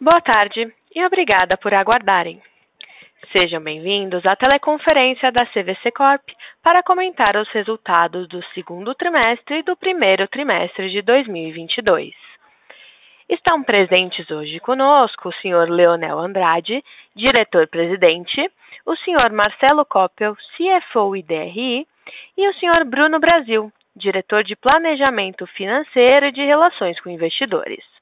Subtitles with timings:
[0.00, 2.40] Boa tarde e obrigada por aguardarem.
[3.36, 6.22] Sejam bem-vindos à teleconferência da CVC Corp
[6.62, 12.14] para comentar os resultados do segundo trimestre e do primeiro trimestre de 2022.
[13.28, 16.80] Estão presentes hoje conosco o senhor Leonel Andrade,
[17.16, 18.48] diretor-presidente,
[18.86, 21.84] o senhor Marcelo Coppel, CFO e DRI,
[22.36, 27.97] e o senhor Bruno Brasil, diretor de Planejamento Financeiro e de Relações com Investidores.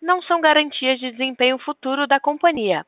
[0.00, 2.84] não são garantias de desempenho futuro da companhia,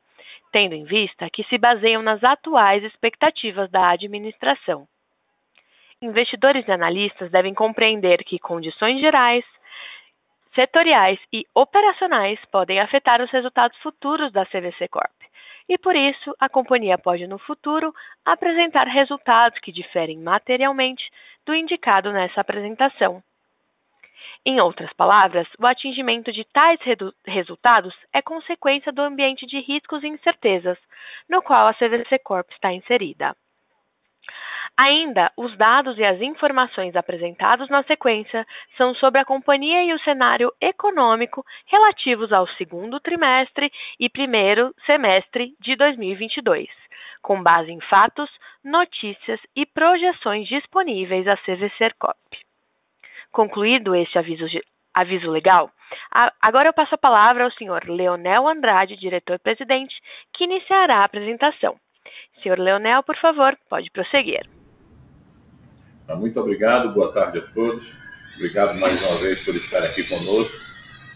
[0.51, 4.87] tendo em vista que se baseiam nas atuais expectativas da administração.
[6.01, 9.45] Investidores e analistas devem compreender que condições gerais,
[10.55, 15.11] setoriais e operacionais podem afetar os resultados futuros da CVC Corp.
[15.69, 17.93] E por isso, a companhia pode no futuro
[18.25, 21.03] apresentar resultados que diferem materialmente
[21.45, 23.23] do indicado nessa apresentação.
[24.45, 26.79] Em outras palavras, o atingimento de tais
[27.25, 30.77] resultados é consequência do ambiente de riscos e incertezas
[31.29, 33.35] no qual a CVC Corp está inserida.
[34.77, 38.45] Ainda, os dados e as informações apresentados na sequência
[38.77, 45.53] são sobre a companhia e o cenário econômico relativos ao segundo trimestre e primeiro semestre
[45.59, 46.67] de 2022,
[47.21, 48.29] com base em fatos,
[48.63, 51.91] notícias e projeções disponíveis à CVC.
[53.31, 54.45] Concluído este aviso,
[54.93, 55.69] aviso legal,
[56.41, 59.95] agora eu passo a palavra ao senhor Leonel Andrade, diretor-presidente,
[60.33, 61.75] que iniciará a apresentação.
[62.41, 64.60] Senhor Leonel, por favor, pode prosseguir.
[66.11, 67.93] Tá, muito obrigado, boa tarde a todos.
[68.35, 70.57] Obrigado mais uma vez por estar aqui conosco.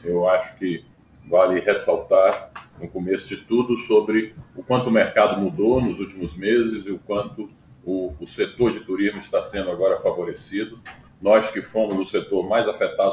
[0.01, 0.85] Eu acho que
[1.27, 6.85] vale ressaltar, no começo de tudo, sobre o quanto o mercado mudou nos últimos meses
[6.85, 7.49] e o quanto
[7.83, 10.79] o, o setor de turismo está sendo agora favorecido.
[11.21, 12.63] Nós que fomos o setor mais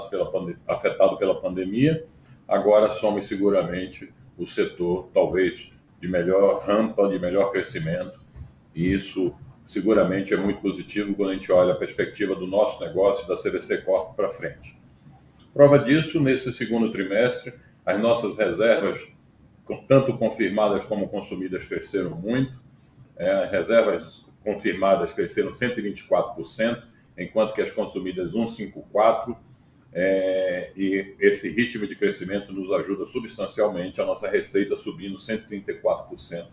[0.08, 0.30] pela,
[0.68, 2.06] afetado pela pandemia,
[2.46, 8.20] agora somos seguramente o setor, talvez, de melhor rampa, de melhor crescimento,
[8.72, 9.34] e isso
[9.64, 13.78] seguramente é muito positivo quando a gente olha a perspectiva do nosso negócio da CVC
[13.82, 14.76] Corp para frente.
[15.52, 17.52] Prova disso, nesse segundo trimestre,
[17.84, 19.06] as nossas reservas,
[19.86, 22.60] tanto confirmadas como consumidas, cresceram muito.
[23.16, 26.82] É, as reservas confirmadas cresceram 124%,
[27.18, 29.36] enquanto que as consumidas 154%.
[29.94, 36.46] É, e esse ritmo de crescimento nos ajuda substancialmente, a nossa receita subindo 134%.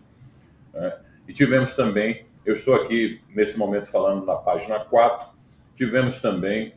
[0.74, 5.28] É, e tivemos também eu estou aqui, nesse momento, falando na página 4.
[5.74, 6.74] Tivemos também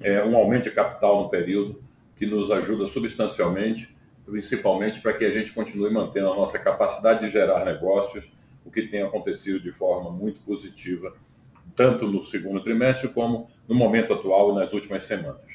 [0.00, 1.82] é, um aumento de capital no período,
[2.16, 3.94] que nos ajuda substancialmente,
[4.24, 8.30] principalmente para que a gente continue mantendo a nossa capacidade de gerar negócios,
[8.64, 11.14] o que tem acontecido de forma muito positiva,
[11.74, 15.52] tanto no segundo trimestre como no momento atual e nas últimas semanas.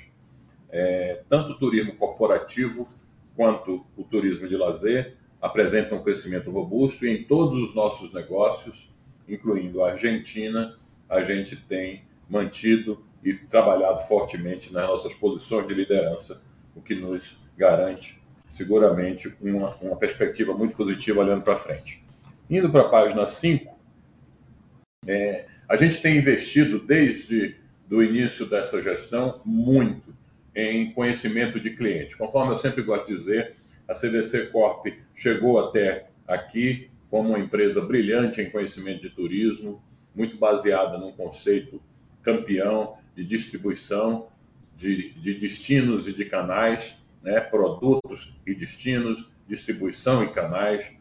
[0.70, 2.88] É, tanto o turismo corporativo
[3.36, 8.91] quanto o turismo de lazer apresentam um crescimento robusto e em todos os nossos negócios
[9.34, 10.78] incluindo a Argentina,
[11.10, 16.42] a gente tem mantido e trabalhado fortemente nas nossas posições de liderança,
[16.76, 22.04] o que nos garante seguramente uma, uma perspectiva muito positiva olhando para frente.
[22.50, 23.80] Indo para a página 5,
[25.08, 27.56] é, a gente tem investido desde
[27.90, 30.14] o início dessa gestão muito
[30.54, 32.18] em conhecimento de cliente.
[32.18, 33.56] Conforme eu sempre gosto de dizer,
[33.88, 39.84] a CVC Corp chegou até aqui como uma empresa brilhante em conhecimento de turismo,
[40.16, 41.82] muito baseada num conceito
[42.24, 44.30] campeão de distribuição
[44.78, 47.42] de, de destinos e de canais, né?
[47.42, 50.92] produtos e destinos, distribuição e canais,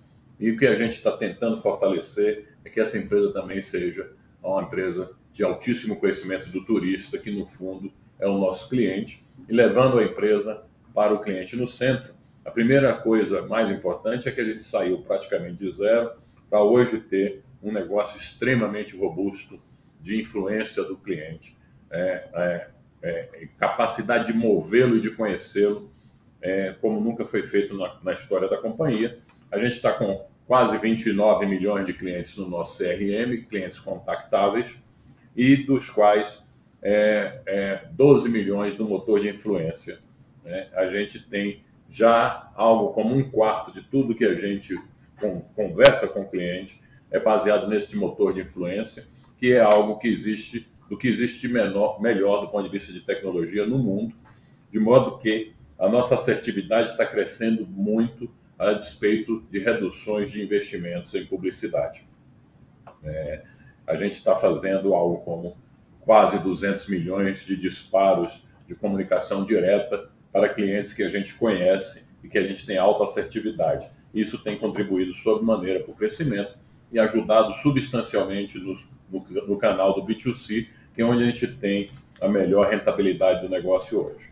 [0.40, 4.10] E o que a gente está tentando fortalecer é que essa empresa também seja
[4.42, 9.52] uma empresa de altíssimo conhecimento do turista, que no fundo é o nosso cliente, e
[9.52, 10.64] levando a empresa
[10.94, 12.14] para o cliente no centro.
[12.44, 16.12] A primeira coisa mais importante é que a gente saiu praticamente de zero
[16.48, 19.58] para hoje ter um negócio extremamente robusto
[20.00, 21.56] de influência do cliente,
[21.90, 22.70] é, é,
[23.02, 25.90] é, capacidade de movê-lo e de conhecê-lo,
[26.40, 29.18] é, como nunca foi feito na, na história da companhia.
[29.50, 34.74] A gente está com quase 29 milhões de clientes no nosso CRM, clientes contactáveis,
[35.36, 36.42] e dos quais
[36.82, 39.98] é, é, 12 milhões no motor de influência.
[40.44, 40.68] Né?
[40.72, 44.80] A gente tem já algo como um quarto de tudo que a gente
[45.54, 49.06] conversa com o cliente é baseado nesse motor de influência,
[49.36, 53.00] que é algo que existe, do que existe menor, melhor do ponto de vista de
[53.00, 54.14] tecnologia no mundo,
[54.70, 61.12] de modo que a nossa assertividade está crescendo muito a despeito de reduções de investimentos
[61.14, 62.06] em publicidade.
[63.02, 63.42] É,
[63.86, 65.56] a gente está fazendo algo como
[66.00, 72.28] quase 200 milhões de disparos de comunicação direta para clientes que a gente conhece e
[72.28, 73.88] que a gente tem alta assertividade.
[74.12, 76.58] Isso tem contribuído sobremaneira para o crescimento
[76.92, 78.74] e ajudado substancialmente no,
[79.10, 81.86] no, no, canal do B2C, que é onde a gente tem
[82.20, 84.30] a melhor rentabilidade do negócio hoje.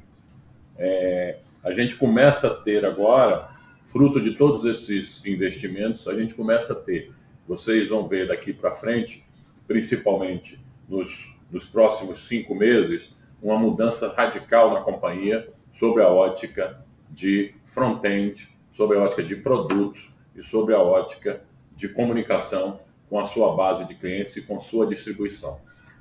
[0.76, 3.48] É, a gente começa a ter agora,
[3.86, 7.12] fruto de todos esses investimentos, a gente começa a ter,
[7.46, 9.24] vocês vão ver daqui para frente,
[9.66, 15.48] principalmente nos, nos próximos cinco meses, uma mudança radical na companhia
[15.78, 21.44] sobre a ótica de front-end, sobre a ótica de produtos e sobre a ótica
[21.76, 25.60] de comunicação com a sua base de clientes e com sua distribuição.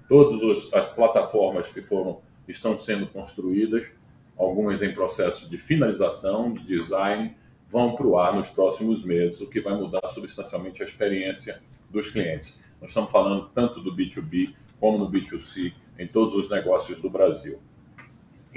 [0.09, 3.91] Todas as plataformas que foram estão sendo construídas,
[4.35, 7.35] algumas em processo de finalização, de design,
[7.69, 12.09] vão para o ar nos próximos meses, o que vai mudar substancialmente a experiência dos
[12.09, 12.59] clientes.
[12.81, 17.59] Nós estamos falando tanto do B2B como no B2C em todos os negócios do Brasil.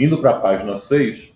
[0.00, 1.30] Indo para a página 6,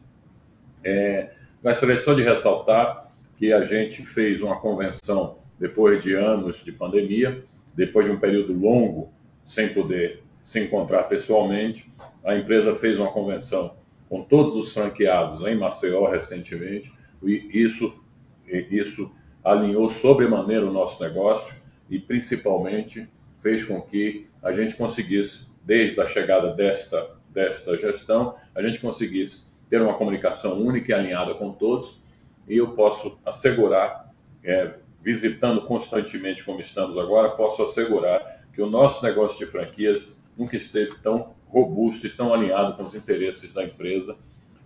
[0.83, 1.33] é,
[1.63, 7.45] gostaria só de ressaltar que a gente fez uma convenção depois de anos de pandemia,
[7.77, 9.13] depois de um período longo
[9.45, 11.93] sem poder se encontrar pessoalmente.
[12.25, 13.77] A empresa fez uma convenção
[14.09, 16.91] com todos os franqueados em Maceió recentemente,
[17.23, 18.03] e isso,
[18.47, 19.13] isso
[19.45, 21.55] alinhou sobremaneira o nosso negócio
[21.91, 23.07] e, principalmente,
[23.43, 29.43] fez com que a gente conseguisse, desde a chegada desta, desta gestão, a gente conseguisse
[29.69, 32.01] ter uma comunicação única e alinhada com todos.
[32.49, 39.05] E eu posso assegurar, é, visitando constantemente como estamos agora, posso assegurar que o nosso
[39.05, 40.07] negócio de franquias
[40.39, 44.17] nunca esteve tão robusto e tão alinhado com os interesses da empresa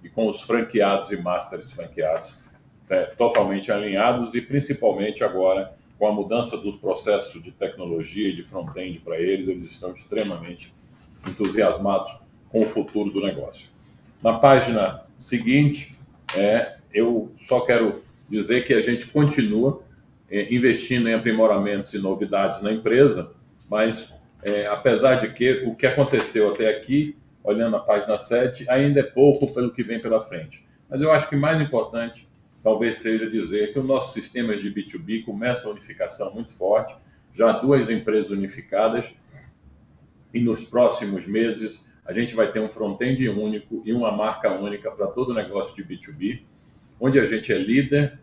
[0.03, 2.51] e com os franqueados e masters franqueados
[2.89, 8.43] é, totalmente alinhados e principalmente agora com a mudança dos processos de tecnologia e de
[8.43, 10.73] front-end para eles, eles estão extremamente
[11.27, 12.17] entusiasmados
[12.51, 13.69] com o futuro do negócio.
[14.23, 15.93] Na página seguinte,
[16.37, 19.83] é, eu só quero dizer que a gente continua
[20.31, 23.31] é, investindo em aprimoramentos e novidades na empresa,
[23.71, 24.13] mas
[24.43, 29.03] é, apesar de que o que aconteceu até aqui, olhando a página 7, ainda é
[29.03, 30.65] pouco pelo que vem pela frente.
[30.89, 32.29] Mas eu acho que mais importante
[32.63, 36.95] talvez seja dizer que o nosso sistema de B2B começa a unificação muito forte,
[37.33, 39.13] já duas empresas unificadas,
[40.35, 44.91] e nos próximos meses a gente vai ter um front-end único e uma marca única
[44.91, 46.41] para todo o negócio de B2B,
[46.99, 48.19] onde a gente é líder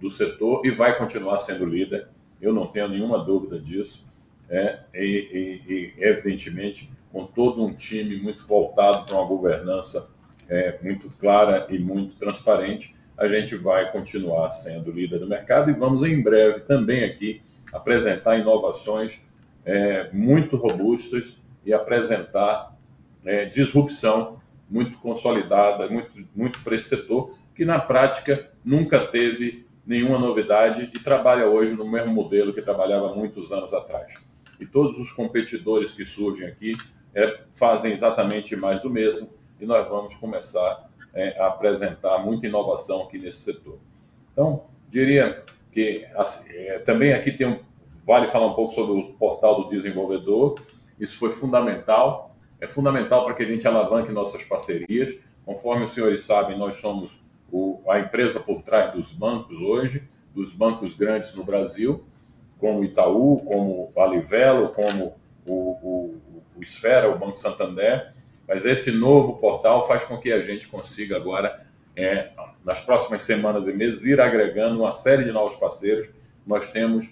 [0.00, 2.06] do setor e vai continuar sendo líder,
[2.40, 4.06] eu não tenho nenhuma dúvida disso,
[4.48, 10.08] é, e, e, e evidentemente com todo um time muito voltado para uma governança
[10.48, 15.74] é, muito clara e muito transparente, a gente vai continuar sendo líder do mercado e
[15.74, 17.42] vamos em breve também aqui
[17.72, 19.20] apresentar inovações
[19.64, 22.75] é, muito robustas e apresentar
[23.26, 30.18] é, disrupção muito consolidada, muito, muito para esse setor, que na prática nunca teve nenhuma
[30.18, 34.14] novidade e trabalha hoje no mesmo modelo que trabalhava muitos anos atrás.
[34.58, 36.76] E todos os competidores que surgem aqui
[37.14, 39.30] é, fazem exatamente mais do mesmo
[39.60, 43.78] e nós vamos começar é, a apresentar muita inovação aqui nesse setor.
[44.32, 47.58] Então, diria que assim, é, também aqui tem um,
[48.04, 50.60] vale falar um pouco sobre o portal do desenvolvedor.
[50.98, 55.16] Isso foi fundamental é fundamental para que a gente alavanque nossas parcerias.
[55.44, 57.20] Conforme os senhores sabem, nós somos
[57.50, 60.02] o, a empresa por trás dos bancos hoje,
[60.34, 62.04] dos bancos grandes no Brasil,
[62.58, 65.14] como Itaú, como Alivelo, como
[65.46, 66.22] o, o,
[66.56, 68.12] o Esfera, o Banco Santander.
[68.48, 72.30] Mas esse novo portal faz com que a gente consiga agora, é,
[72.64, 76.08] nas próximas semanas e meses, ir agregando uma série de novos parceiros
[76.46, 77.10] nós temos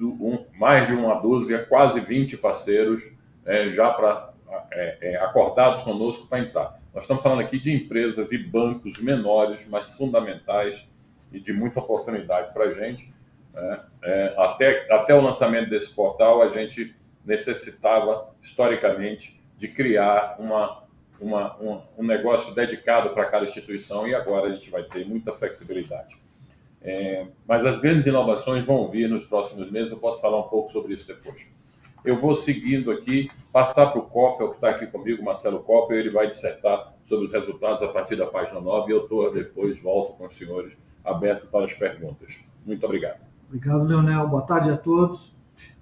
[0.00, 3.06] um, mais de uma dúzia, quase 20 parceiros
[3.44, 4.31] é, já para
[4.72, 6.80] é, é, acordados conosco para entrar.
[6.94, 10.86] Nós estamos falando aqui de empresas e bancos menores, mas fundamentais
[11.32, 13.12] e de muita oportunidade para a gente.
[13.54, 13.80] Né?
[14.02, 16.94] É, até, até o lançamento desse portal, a gente
[17.24, 20.84] necessitava, historicamente, de criar uma,
[21.20, 25.32] uma, um, um negócio dedicado para cada instituição e agora a gente vai ter muita
[25.32, 26.20] flexibilidade.
[26.84, 30.72] É, mas as grandes inovações vão vir nos próximos meses, eu posso falar um pouco
[30.72, 31.46] sobre isso depois.
[32.04, 36.10] Eu vou seguindo aqui, passar para o Coppel, que está aqui comigo, Marcelo Coppel, ele
[36.10, 40.14] vai dissertar sobre os resultados a partir da página 9 e eu estou depois, volto
[40.14, 42.40] com os senhores, aberto para as perguntas.
[42.66, 43.20] Muito obrigado.
[43.46, 44.26] Obrigado, Leonel.
[44.26, 45.32] Boa tarde a todos.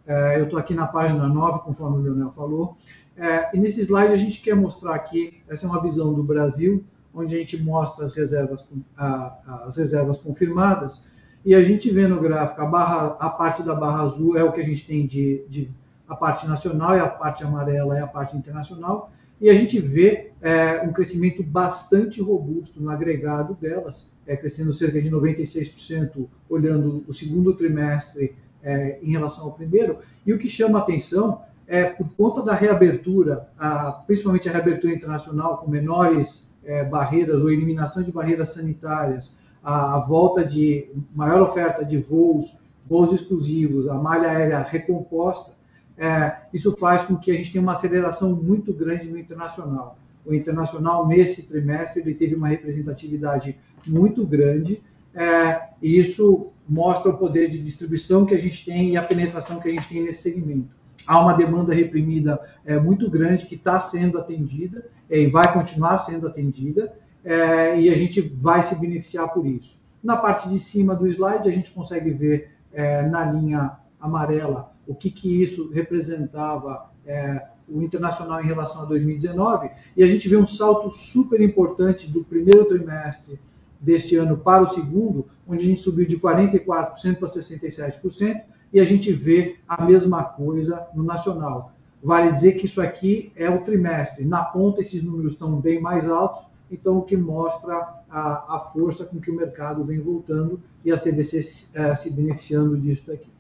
[0.07, 2.77] É, eu estou aqui na página 9, conforme o Leonel falou.
[3.17, 6.85] É, e nesse slide a gente quer mostrar aqui, essa é uma visão do Brasil,
[7.15, 11.03] onde a gente mostra as reservas, as reservas confirmadas,
[11.45, 14.53] e a gente vê no gráfico a, barra, a parte da barra azul é o
[14.53, 15.71] que a gente tem de, de
[16.11, 20.33] a parte nacional e a parte amarela é a parte internacional, e a gente vê
[20.43, 27.13] é, um crescimento bastante robusto no agregado delas, é, crescendo cerca de 96%, olhando o
[27.13, 29.99] segundo trimestre é, em relação ao primeiro.
[30.27, 35.59] E o que chama atenção é, por conta da reabertura, a, principalmente a reabertura internacional,
[35.59, 41.85] com menores é, barreiras ou eliminação de barreiras sanitárias, a, a, volta de maior oferta
[41.85, 45.53] de voos, voos exclusivos, a malha aérea recomposta,
[46.01, 49.99] é, isso faz com que a gente tenha uma aceleração muito grande no internacional.
[50.25, 54.83] O internacional, nesse trimestre, ele teve uma representatividade muito grande,
[55.15, 59.61] é, e isso mostra o poder de distribuição que a gente tem e a penetração
[59.61, 60.71] que a gente tem nesse segmento.
[61.07, 65.99] Há uma demanda reprimida é, muito grande que está sendo atendida é, e vai continuar
[65.99, 69.79] sendo atendida, é, e a gente vai se beneficiar por isso.
[70.03, 74.95] Na parte de cima do slide, a gente consegue ver é, na linha amarela o
[74.95, 80.37] que, que isso representava é, o internacional em relação a 2019, e a gente vê
[80.37, 83.39] um salto super importante do primeiro trimestre
[83.81, 88.43] deste ano para o segundo, onde a gente subiu de 44% para 67%,
[88.73, 91.73] e a gente vê a mesma coisa no nacional.
[92.03, 94.25] Vale dizer que isso aqui é o trimestre.
[94.25, 97.77] Na ponta, esses números estão bem mais altos, então o que mostra
[98.11, 102.77] a, a força com que o mercado vem voltando e a CVC é, se beneficiando
[102.77, 103.31] disso daqui.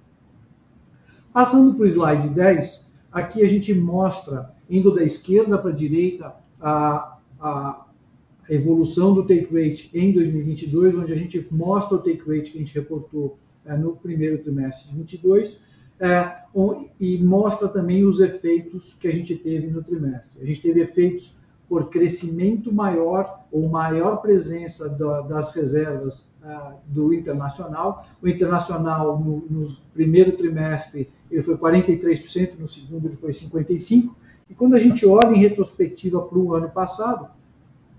[1.33, 6.35] Passando para o slide 10, aqui a gente mostra, indo da esquerda para a direita,
[6.61, 7.87] a, a
[8.49, 12.61] evolução do take rate em 2022, onde a gente mostra o take rate que a
[12.61, 15.61] gente reportou é, no primeiro trimestre de 2022,
[16.01, 16.37] é,
[16.99, 20.43] e mostra também os efeitos que a gente teve no trimestre.
[20.43, 21.40] A gente teve efeitos
[21.71, 28.09] por crescimento maior ou maior presença da, das reservas uh, do internacional.
[28.21, 34.11] O internacional, no, no, primeiro trimestre, ele foi 43%, no segundo, ele foi 55%.
[34.51, 37.29] E quando a gente olha em retrospectiva para o ano passado,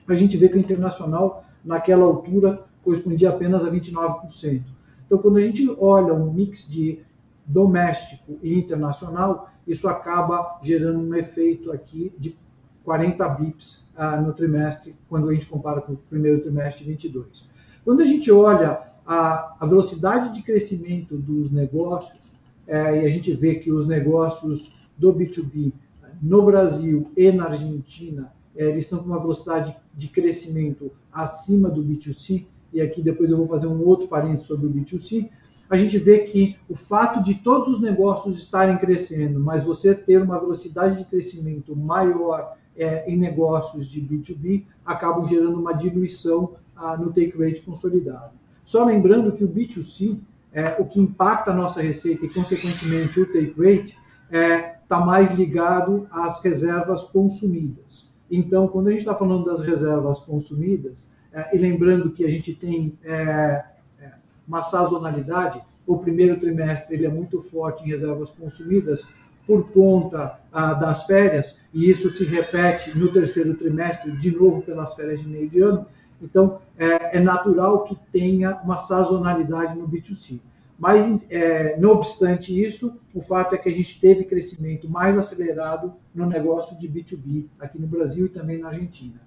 [0.05, 4.63] a gente vê que o internacional, naquela altura, correspondia apenas a 29%.
[5.05, 6.99] Então, quando a gente olha um mix de
[7.45, 12.37] doméstico e internacional, isso acaba gerando um efeito aqui de
[12.83, 17.49] 40 bips ah, no trimestre, quando a gente compara com o primeiro trimestre de 22.
[17.83, 23.33] Quando a gente olha a, a velocidade de crescimento dos negócios, é, e a gente
[23.33, 25.73] vê que os negócios do B2B
[26.21, 31.83] no Brasil e na Argentina, é, eles estão com uma velocidade de crescimento acima do
[31.83, 35.29] B2C, e aqui depois eu vou fazer um outro parênteses sobre o B2C,
[35.69, 40.21] a gente vê que o fato de todos os negócios estarem crescendo, mas você ter
[40.21, 46.97] uma velocidade de crescimento maior é, em negócios de B2B acabam gerando uma diluição ah,
[46.97, 48.31] no take rate consolidado.
[48.65, 50.17] Só lembrando que o B2C,
[50.51, 54.99] é, o que impacta a nossa receita e, consequentemente, o take rate, está é, tá
[54.99, 58.09] mais ligado às reservas consumidas.
[58.29, 62.53] Então, quando a gente está falando das reservas consumidas, é, e lembrando que a gente
[62.53, 63.63] tem é,
[63.99, 64.11] é,
[64.47, 69.05] uma sazonalidade, o primeiro trimestre ele é muito forte em reservas consumidas,
[69.45, 74.93] por conta ah, das férias, e isso se repete no terceiro trimestre, de novo pelas
[74.93, 75.85] férias de meio de ano.
[76.21, 80.39] Então, é, é natural que tenha uma sazonalidade no B2C.
[80.77, 85.93] Mas, é, não obstante isso, o fato é que a gente teve crescimento mais acelerado
[86.13, 89.21] no negócio de B2B aqui no Brasil e também na Argentina.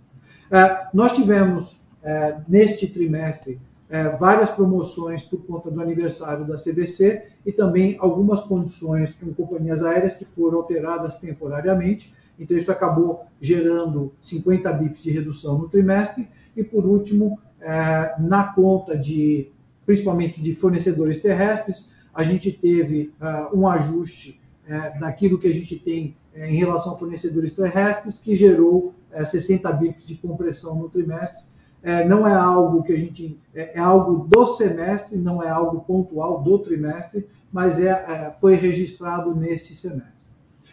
[0.51, 3.61] É, nós tivemos, é, neste trimestre,
[3.95, 9.85] é, várias promoções por conta do aniversário da CVC e também algumas condições com companhias
[9.85, 12.13] aéreas que foram alteradas temporariamente.
[12.37, 16.27] Então, isso acabou gerando 50 bips de redução no trimestre.
[16.57, 19.53] E, por último, é, na conta de,
[19.87, 25.77] principalmente de fornecedores terrestres, a gente teve uh, um ajuste uh, daquilo que a gente
[25.79, 28.93] tem uh, em relação a fornecedores terrestres, que gerou
[29.25, 31.45] 60 bips de compressão no trimestre.
[32.05, 33.39] Não é algo que a gente.
[33.55, 39.35] É, é, algo do semestre, não é algo pontual do trimestre, mas é, foi registrado
[39.35, 40.33] nesse semestre.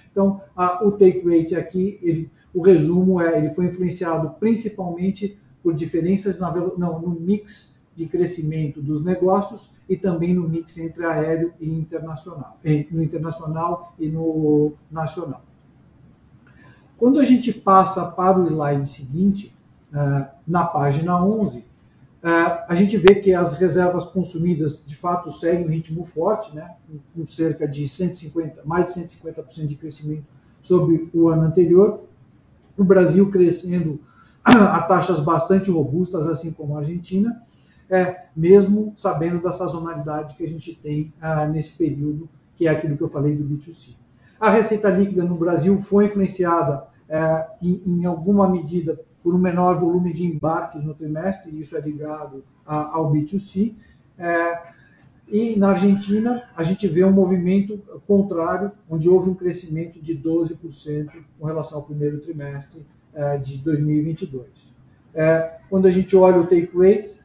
[0.09, 5.73] Então, a, o take rate aqui, ele, o resumo é, ele foi influenciado principalmente por
[5.73, 11.53] diferenças na, não, no mix de crescimento dos negócios e também no mix entre aéreo
[11.59, 12.57] e internacional,
[12.89, 15.43] no internacional e no nacional.
[16.97, 19.53] Quando a gente passa para o slide seguinte,
[20.48, 21.65] na página 11,
[22.24, 26.75] eh, a gente vê que as reservas consumidas de fato seguem um ritmo forte, né,
[27.15, 30.25] com cerca de 150, mais de 150% de crescimento
[30.62, 32.03] sobre o ano anterior.
[32.77, 34.00] O Brasil crescendo
[34.43, 37.41] a taxas bastante robustas, assim como a Argentina,
[37.89, 42.95] é, mesmo sabendo da sazonalidade que a gente tem ah, nesse período, que é aquilo
[42.95, 43.95] que eu falei do B2C.
[44.39, 49.77] A receita líquida no Brasil foi influenciada é, em, em, alguma medida por um menor
[49.77, 53.73] volume de embarques no trimestre, e isso é ligado ao B2C.
[54.17, 54.61] É,
[55.27, 61.09] e na Argentina, a gente vê um movimento contrário, onde houve um crescimento de 12%
[61.39, 64.73] com relação ao primeiro trimestre é, de 2022.
[65.13, 67.19] É, quando a gente olha o take rate,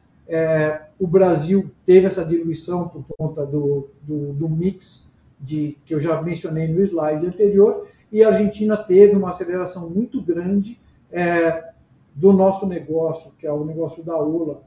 [0.99, 6.21] o Brasil teve essa diluição por conta do, do, do, mix de, que eu já
[6.21, 10.79] mencionei no slide anterior, e a Argentina teve uma aceleração muito grande
[11.11, 11.71] é,
[12.17, 14.63] do nosso negócio, que é o negócio da ULA,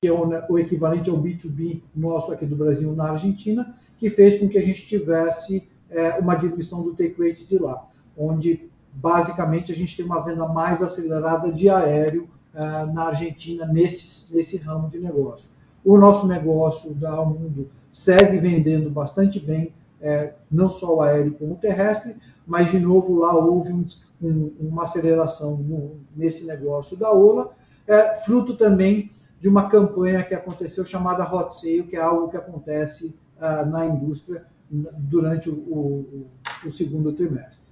[0.00, 4.48] que é o, equivalente ao B2B nosso aqui do Brasil na Argentina, que fez com
[4.48, 7.84] que a gente tivesse é, uma diluição do take rate de lá,
[8.16, 14.32] onde basicamente a gente tem uma venda mais acelerada de aéreo uh, na Argentina nesse,
[14.32, 15.50] nesse ramo de negócio.
[15.84, 21.54] O nosso negócio da Mundo segue vendendo bastante bem, é, não só o aéreo como
[21.54, 22.14] o terrestre,
[22.48, 23.84] mas de novo lá houve um,
[24.22, 27.54] um, uma aceleração no, nesse negócio da Ola,
[27.86, 32.36] é, fruto também de uma campanha que aconteceu chamada Hot Sale, que é algo que
[32.38, 36.26] acontece uh, na indústria durante o, o,
[36.66, 37.68] o segundo trimestre.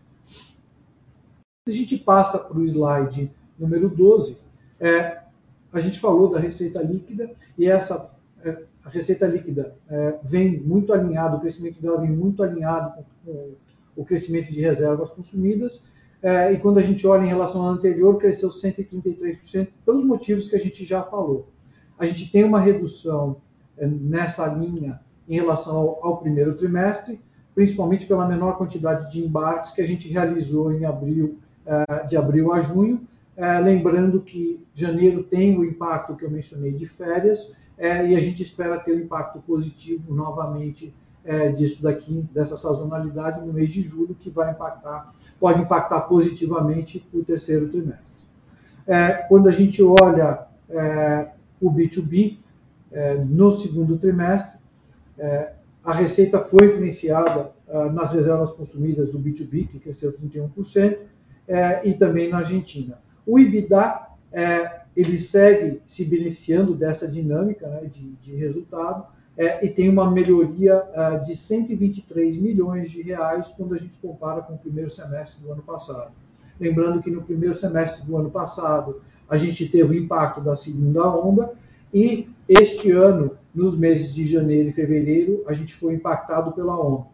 [1.66, 4.38] A gente passa para o slide número 12,
[4.78, 5.22] é,
[5.72, 8.10] a gente falou da receita líquida e essa
[8.44, 13.54] é, receita líquida é, vem muito alinhado, o crescimento dela vem muito alinhado com, com
[13.96, 15.82] o crescimento de reservas consumidas.
[16.22, 20.56] É, e quando a gente olha em relação ao anterior, cresceu 133%, pelos motivos que
[20.56, 21.48] a gente já falou.
[21.98, 23.36] A gente tem uma redução
[23.76, 27.20] é, nessa linha em relação ao, ao primeiro trimestre,
[27.54, 32.52] principalmente pela menor quantidade de embarques que a gente realizou em abril eh, de abril
[32.52, 33.00] a junho.
[33.36, 38.42] Eh, lembrando que janeiro tem o impacto que eu mencionei de férias, e a gente
[38.42, 40.94] espera ter um impacto positivo novamente
[41.56, 47.24] disso daqui, dessa sazonalidade no mês de julho, que vai impactar, pode impactar positivamente o
[47.24, 48.04] terceiro trimestre.
[49.28, 50.46] quando a gente olha
[51.60, 52.38] o B2B,
[53.28, 54.56] no segundo trimestre,
[55.82, 57.50] a receita foi influenciada
[57.92, 60.96] nas reservas consumidas do B2B, que cresceu 31%,
[61.48, 62.98] é, e também na Argentina.
[63.24, 69.68] O IBIDA, é, ele segue se beneficiando dessa dinâmica né, de, de, resultado é, e
[69.68, 74.58] tem uma melhoria é, de 123 milhões de reais quando a gente compara com o
[74.58, 76.12] primeiro semestre do ano passado.
[76.58, 81.06] Lembrando que no primeiro semestre do ano passado a gente teve o impacto da segunda
[81.08, 81.52] onda
[81.92, 87.06] e este ano, nos meses de janeiro e fevereiro, a gente foi impactado pela onda.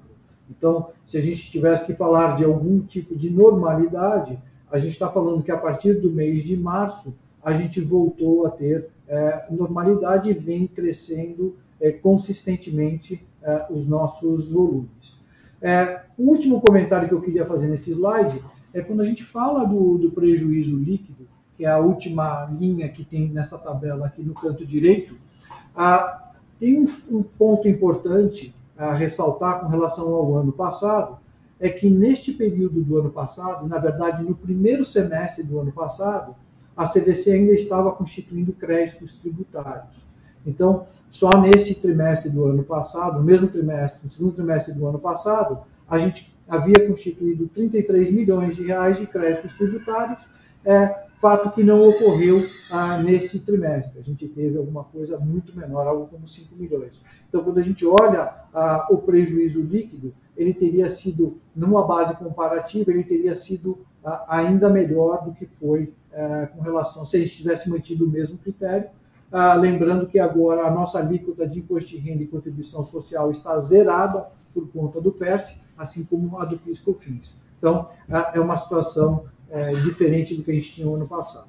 [0.50, 4.38] Então, se a gente tivesse que falar de algum tipo de normalidade,
[4.70, 8.50] a gente está falando que a partir do mês de março a gente voltou a
[8.50, 15.20] ter é, normalidade e vem crescendo é, consistentemente é, os nossos volumes.
[15.60, 18.40] É, o último comentário que eu queria fazer nesse slide
[18.72, 23.04] é quando a gente fala do, do prejuízo líquido, que é a última linha que
[23.04, 25.16] tem nessa tabela aqui no canto direito,
[26.58, 31.18] tem um, um ponto importante a ressaltar com relação ao ano passado
[31.60, 36.34] é que neste período do ano passado, na verdade no primeiro semestre do ano passado,
[36.76, 40.11] a CDC ainda estava constituindo créditos tributários.
[40.46, 44.98] Então, só nesse trimestre do ano passado, no mesmo trimestre, no segundo trimestre do ano
[44.98, 50.26] passado, a gente havia constituído 33 milhões de reais de créditos tributários,
[50.64, 53.98] é, fato que não ocorreu ah, nesse trimestre.
[53.98, 57.00] A gente teve alguma coisa muito menor, algo como 5 milhões.
[57.28, 62.90] Então, quando a gente olha ah, o prejuízo líquido, ele teria sido, numa base comparativa,
[62.90, 67.36] ele teria sido ah, ainda melhor do que foi eh, com relação, se a gente
[67.38, 68.90] tivesse mantido o mesmo critério,
[69.32, 73.58] ah, lembrando que agora a nossa alíquota de imposto de renda e contribuição social está
[73.58, 77.34] zerada por conta do PERS, assim como a do PIS/COFINS.
[77.58, 81.48] Então, ah, é uma situação é, diferente do que a gente tinha no ano passado.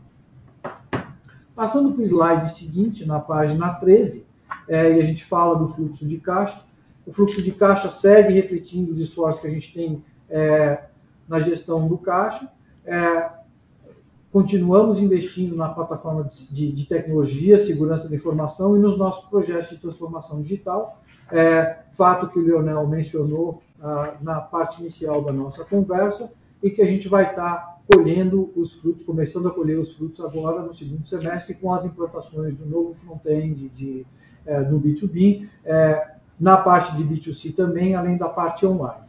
[1.54, 4.26] Passando para o slide seguinte, na página 13,
[4.68, 6.64] é, e a gente fala do fluxo de caixa.
[7.06, 10.86] O fluxo de caixa segue refletindo os esforços que a gente tem é,
[11.28, 12.50] na gestão do caixa.
[12.86, 13.30] É,
[14.34, 19.78] continuamos investindo na plataforma de, de, tecnologia, segurança da informação e nos nossos projetos de
[19.78, 21.00] transformação digital.
[21.32, 26.32] É, fato que o Leonel mencionou ah, na parte inicial da nossa conversa
[26.64, 30.64] e que a gente vai estar colhendo os frutos, começando a colher os frutos agora
[30.64, 34.04] no segundo semestre com as implantações do novo front-end de,
[34.48, 39.06] é, do B2B, é, na parte de B2C também, além da parte online.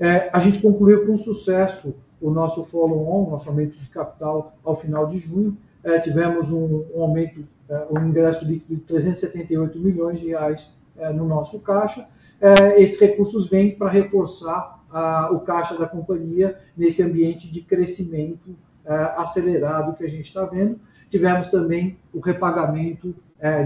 [0.00, 5.06] É, a gente concluiu com sucesso o nosso follow-on, nosso aumento de capital ao final
[5.06, 5.56] de junho.
[5.82, 11.12] É, tivemos um, um aumento, é, um ingresso líquido de 378 milhões de reais é,
[11.12, 12.08] no nosso caixa.
[12.40, 18.56] É, esses recursos vêm para reforçar a, o caixa da companhia nesse ambiente de crescimento
[18.84, 20.80] é, acelerado que a gente está vendo.
[21.08, 23.14] Tivemos também o repagamento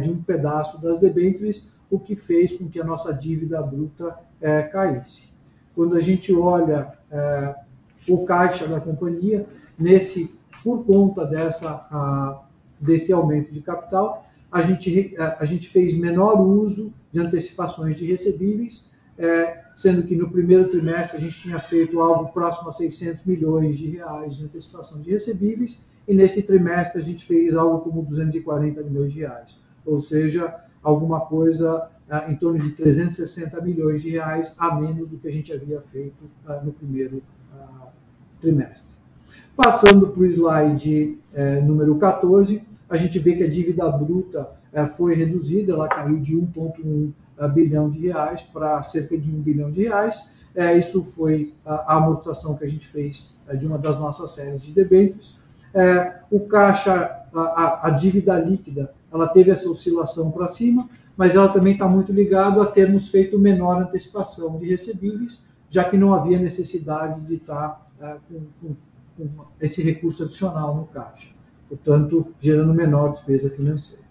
[0.03, 4.19] de um pedaço das debêntures, o que fez com que a nossa dívida bruta
[4.73, 5.33] caísse.
[5.73, 6.93] Quando a gente olha
[8.09, 9.47] o caixa da companhia,
[9.79, 10.31] nesse,
[10.63, 12.43] por conta dessa, a,
[12.81, 18.07] desse aumento de capital, a gente, a, a, gente fez menor uso de antecipações de
[18.07, 18.85] recebíveis,
[19.19, 23.77] é, sendo que no primeiro trimestre a gente tinha feito algo próximo a 600 milhões
[23.77, 28.83] de reais de antecipação de recebíveis, e nesse trimestre a gente fez algo como 240
[28.83, 34.57] milhões de reais, ou seja, alguma coisa é, em torno de 360 milhões de reais
[34.59, 37.88] a menos do que a gente havia feito uh, no primeiro uh,
[38.41, 38.89] trimestre.
[39.57, 44.87] Passando para o slide é, número 14, a gente vê que a dívida bruta é,
[44.87, 49.71] foi reduzida, ela caiu de 1,1 é, bilhão de reais para cerca de 1 bilhão
[49.71, 50.23] de reais.
[50.55, 54.31] É, isso foi a, a, amortização que a gente fez é, de uma das nossas
[54.33, 55.37] séries de debêntures.
[55.75, 61.49] É, o caixa, a, a, dívida líquida, ela teve essa oscilação para cima, mas ela
[61.49, 66.39] também está muito ligada a termos feito menor antecipação de recebíveis, já que não havia
[66.39, 68.77] necessidade de estar tá com, com,
[69.17, 71.31] com esse recurso adicional no caixa,
[71.69, 74.09] portanto, gerando menor despesa financeira.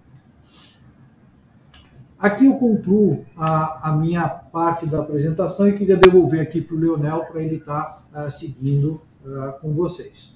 [2.19, 6.79] Aqui eu concluo a, a, minha parte da apresentação e queria devolver aqui para o
[6.79, 10.35] Leonel para ele estar tá, uh, seguindo uh, com vocês.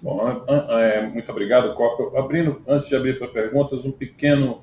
[0.00, 2.18] Bom, é, muito obrigado, Copa.
[2.18, 4.62] Abrindo, antes de abrir para perguntas, um pequeno,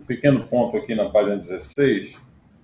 [0.00, 2.16] um pequeno ponto aqui na página 16.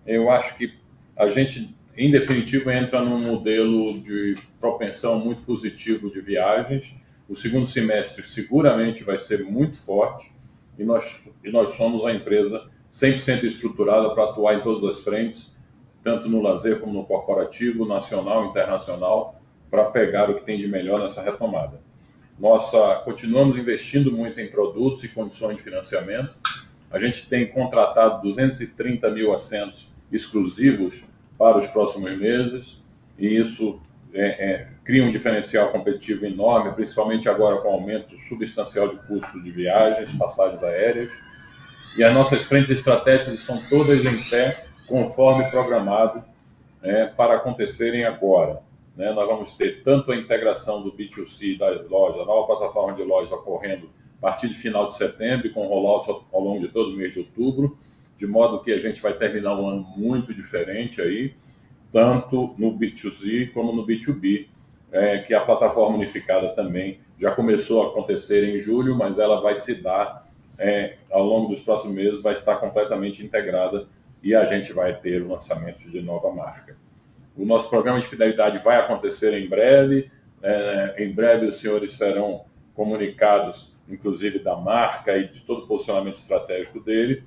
[0.07, 0.73] Eu acho que
[1.17, 6.95] a gente em definitivo, entra num modelo de propensão muito positivo de viagens.
[7.29, 10.33] O segundo semestre seguramente vai ser muito forte
[10.79, 15.53] e nós, e nós somos a empresa 100% estruturada para atuar em todas as frentes,
[16.03, 19.39] tanto no lazer como no corporativo, nacional internacional,
[19.71, 21.83] para pegar o que tem de melhor nessa retomada.
[22.39, 26.35] Nossa, continuamos investindo muito em produtos e condições de financiamento.
[26.91, 31.05] A gente tem contratado 230 mil assentos exclusivos
[31.41, 32.83] para os próximos meses,
[33.19, 33.81] e isso
[34.13, 39.41] é, é, cria um diferencial competitivo enorme, principalmente agora com o aumento substancial de custo
[39.41, 41.11] de viagens, passagens aéreas.
[41.97, 46.23] E as nossas frentes estratégicas estão todas em pé, conforme programado,
[46.83, 48.61] é, para acontecerem agora.
[48.95, 49.11] Né?
[49.11, 53.33] Nós vamos ter tanto a integração do B2C das lojas, a nova plataforma de lojas
[53.33, 57.13] ocorrendo a partir de final de setembro, com rollout ao longo de todo o mês
[57.13, 57.79] de outubro
[58.21, 61.35] de modo que a gente vai terminar um ano muito diferente aí,
[61.91, 64.47] tanto no B2C como no B2B,
[64.93, 69.55] é, que a plataforma unificada também já começou a acontecer em julho, mas ela vai
[69.55, 70.29] se dar
[70.59, 73.89] é, ao longo dos próximos meses, vai estar completamente integrada
[74.23, 76.77] e a gente vai ter o lançamento de nova marca.
[77.35, 80.11] O nosso programa de fidelidade vai acontecer em breve,
[80.43, 86.17] é, em breve os senhores serão comunicados, inclusive da marca e de todo o posicionamento
[86.17, 87.25] estratégico dele,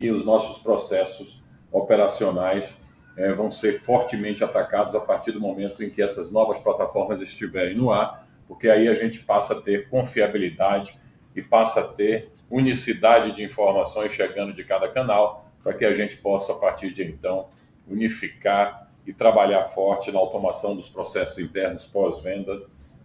[0.00, 2.74] e os nossos processos operacionais
[3.16, 7.76] é, vão ser fortemente atacados a partir do momento em que essas novas plataformas estiverem
[7.76, 10.98] no ar, porque aí a gente passa a ter confiabilidade
[11.34, 16.16] e passa a ter unicidade de informações chegando de cada canal, para que a gente
[16.16, 17.48] possa, a partir de então,
[17.86, 22.62] unificar e trabalhar forte na automação dos processos internos pós-venda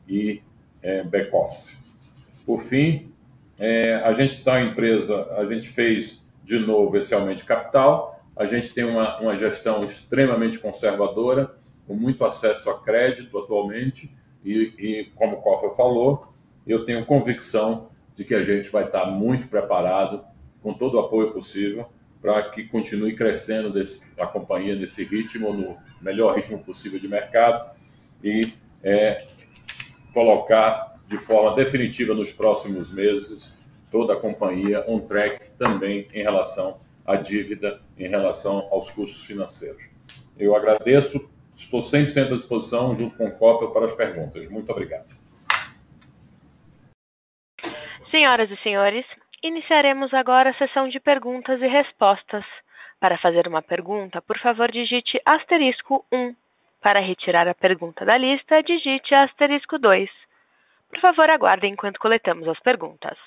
[0.08, 0.42] e
[0.82, 1.78] é, back-office.
[2.46, 3.12] Por fim,
[3.58, 8.20] é, a gente está empresa, a gente fez de novo esse aumento de capital.
[8.36, 11.56] A gente tem uma, uma gestão extremamente conservadora,
[11.88, 16.34] com muito acesso a crédito atualmente, e, e como o Cofa falou,
[16.66, 20.24] eu tenho convicção de que a gente vai estar muito preparado,
[20.62, 21.88] com todo o apoio possível,
[22.22, 27.72] para que continue crescendo desse, a companhia nesse ritmo, no melhor ritmo possível de mercado
[28.24, 29.26] e é,
[30.14, 33.52] colocar de forma definitiva nos próximos meses
[33.92, 39.90] toda a companhia on track também em relação à dívida, em relação aos custos financeiros.
[40.38, 44.48] Eu agradeço, estou 100% à disposição, junto com o Copa, para as perguntas.
[44.50, 45.16] Muito obrigado.
[48.12, 49.06] Senhoras e senhores,
[49.42, 52.46] iniciaremos agora a sessão de perguntas e respostas.
[53.00, 56.36] Para fazer uma pergunta, por favor, digite asterisco 1.
[56.82, 60.10] Para retirar a pergunta da lista, digite asterisco 2.
[60.90, 63.18] Por favor, aguardem enquanto coletamos as perguntas.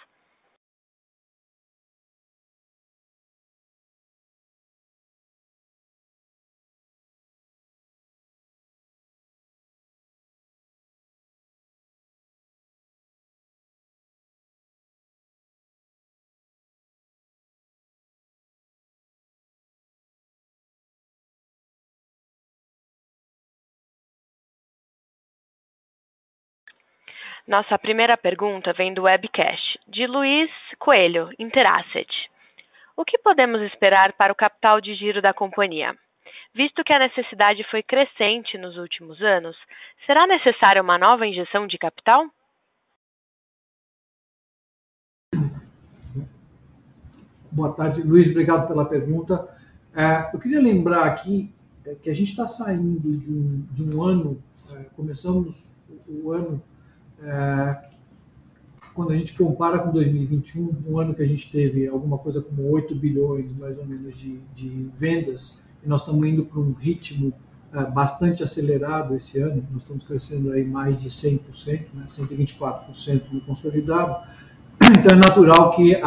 [27.47, 32.11] Nossa primeira pergunta vem do webcast, de Luiz Coelho, Interasset.
[32.97, 35.95] O que podemos esperar para o capital de giro da companhia?
[36.53, 39.57] Visto que a necessidade foi crescente nos últimos anos,
[40.07, 42.27] será necessária uma nova injeção de capital?
[47.53, 49.49] Boa tarde, Luiz, obrigado pela pergunta.
[49.95, 51.55] É, eu queria lembrar aqui
[51.87, 55.69] é, que a gente está saindo de um, de um ano, é, começamos
[56.09, 56.61] o ano
[57.23, 57.87] é,
[58.95, 62.71] quando a gente compara com 2021, um ano que a gente teve alguma coisa como
[62.71, 67.33] 8 bilhões, mais ou menos, de, de vendas, e nós estamos indo para um ritmo
[67.73, 71.41] é, bastante acelerado esse ano, nós estamos crescendo aí mais de 100%,
[71.93, 74.27] né, 124% no consolidado,
[74.99, 75.99] então é natural que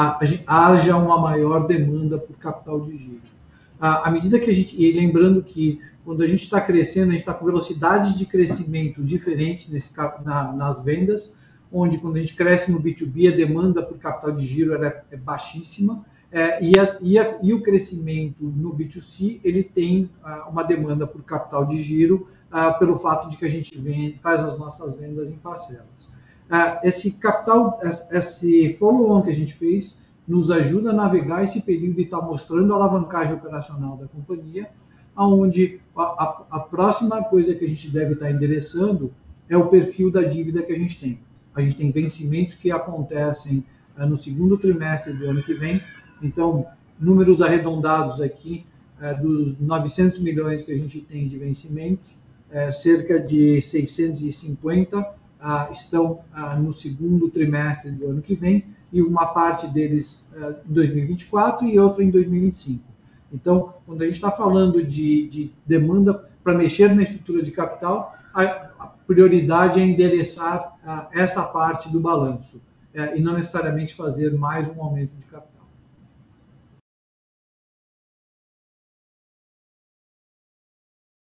[0.47, 3.38] haja uma maior demanda por capital de giro.
[3.79, 7.21] À medida que a gente, e lembrando que quando a gente está crescendo, a gente
[7.21, 9.91] está com velocidade de crescimento diferente nesse,
[10.25, 11.31] na, nas vendas,
[11.71, 15.15] onde quando a gente cresce no B2B, a demanda por capital de giro é, é
[15.15, 20.63] baixíssima, é, e, a, e, a, e, o crescimento no B2C, ele tem ah, uma
[20.63, 24.57] demanda por capital de giro ah, pelo fato de que a gente vende, faz as
[24.57, 26.07] nossas vendas em parcelas.
[26.49, 27.79] Ah, esse capital,
[28.11, 29.97] esse follow-on que a gente fez,
[30.29, 34.69] nos ajuda a navegar esse período e está mostrando a alavancagem operacional da companhia,
[35.17, 39.11] onde a, a, a, próxima coisa que a gente deve estar endereçando
[39.49, 41.19] é o perfil da dívida que a gente tem.
[41.55, 43.65] A gente tem vencimentos que acontecem
[43.97, 45.81] é, no segundo trimestre do ano que vem,
[46.21, 46.67] então,
[46.99, 48.65] números arredondados aqui,
[49.01, 52.19] é, dos 900 milhões que a gente tem de vencimentos,
[52.51, 59.01] é, cerca de 650 ah, estão ah, no segundo trimestre do ano que vem, e
[59.01, 60.27] uma parte deles
[60.67, 62.83] em 2024 e outra em 2025.
[63.31, 68.15] Então, quando a gente está falando de, de demanda para mexer na estrutura de capital,
[68.33, 68.43] a,
[68.79, 72.61] a prioridade é endereçar a, essa parte do balanço
[72.93, 75.59] é, e não necessariamente fazer mais um aumento de capital.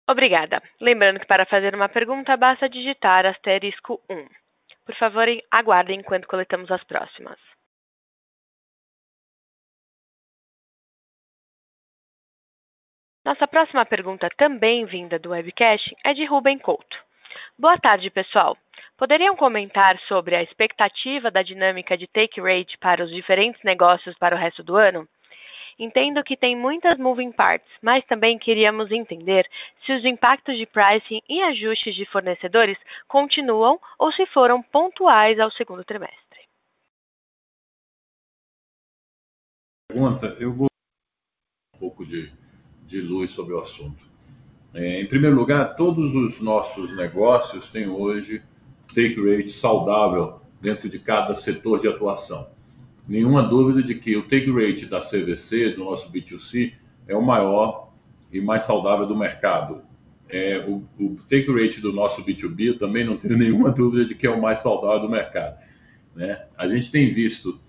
[0.08, 0.62] Obrigada.
[0.80, 4.43] Lembrando que para fazer uma pergunta basta digitar asterisco 1.
[4.84, 7.38] Por favor, aguardem enquanto coletamos as próximas.
[13.24, 16.96] Nossa próxima pergunta, também vinda do webcast, é de Ruben Couto.
[17.58, 18.54] Boa tarde, pessoal.
[18.98, 24.36] Poderiam comentar sobre a expectativa da dinâmica de take rate para os diferentes negócios para
[24.36, 25.08] o resto do ano?
[25.78, 29.46] Entendo que tem muitas moving parts, mas também queríamos entender
[29.84, 35.50] se os impactos de pricing e ajustes de fornecedores continuam ou se foram pontuais ao
[35.52, 36.18] segundo trimestre.
[39.88, 40.66] Pergunta, eu vou
[41.74, 42.32] um pouco de
[42.86, 44.06] de luz sobre o assunto.
[44.72, 48.42] É, em primeiro lugar, todos os nossos negócios têm hoje
[48.94, 52.53] take rate saudável dentro de cada setor de atuação.
[53.08, 56.72] Nenhuma dúvida de que o take rate da CVC, do nosso B2C,
[57.06, 57.92] é o maior
[58.32, 59.82] e mais saudável do mercado.
[60.28, 64.14] É, o, o take rate do nosso B2B, eu também não tenho nenhuma dúvida de
[64.14, 65.62] que é o mais saudável do mercado.
[66.16, 66.46] Né?
[66.56, 67.60] A gente tem visto,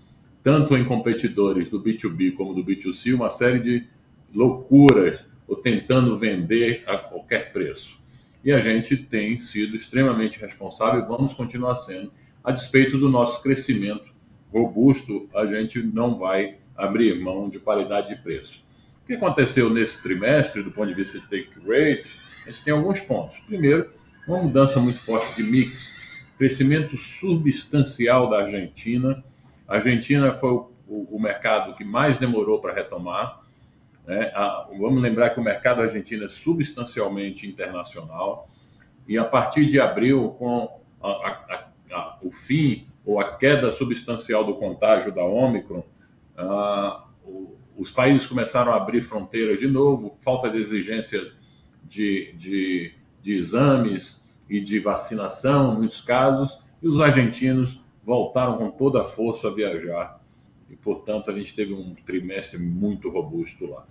[0.42, 3.86] tanto em competidores do B2B como do B2C, uma série de
[4.34, 8.00] loucuras ou tentando vender a qualquer preço.
[8.42, 12.10] E a gente tem sido extremamente responsável e vamos continuar sendo.
[12.42, 14.15] A despeito do nosso crescimento
[14.56, 18.64] robusto, a gente não vai abrir mão de qualidade de preço.
[19.02, 22.72] O que aconteceu nesse trimestre, do ponto de vista de take rate, a gente tem
[22.72, 23.38] alguns pontos.
[23.40, 23.90] Primeiro,
[24.26, 25.92] uma mudança muito forte de mix,
[26.36, 29.24] crescimento substancial da Argentina
[29.66, 33.40] A Argentina foi o, o, o mercado que mais demorou para retomar.
[34.06, 34.30] Né?
[34.34, 38.48] A, vamos lembrar que o mercado argentino é substancialmente internacional
[39.08, 44.56] e a partir de abril, com a, a, o fim ou a queda substancial do
[44.56, 45.84] contágio da Omicron,
[47.24, 51.32] o, os países começaram a abrir fronteiras de novo, falta de exigência
[51.84, 52.92] de, de,
[53.22, 59.04] de exames e de vacinação, em muitos casos, e os argentinos voltaram com toda a
[59.04, 60.20] força a viajar.
[60.68, 63.86] E, portanto, a gente teve um trimestre muito robusto lá.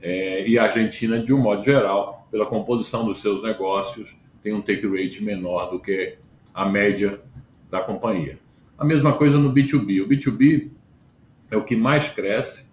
[0.00, 4.60] É, e a Argentina, de um modo geral, pela composição dos seus negócios, tem um
[4.60, 6.18] take rate menor do que
[6.52, 7.20] a média
[7.70, 8.38] da companhia.
[8.78, 10.02] A mesma coisa no B2B.
[10.02, 10.70] O B2B
[11.50, 12.68] é o que mais cresce.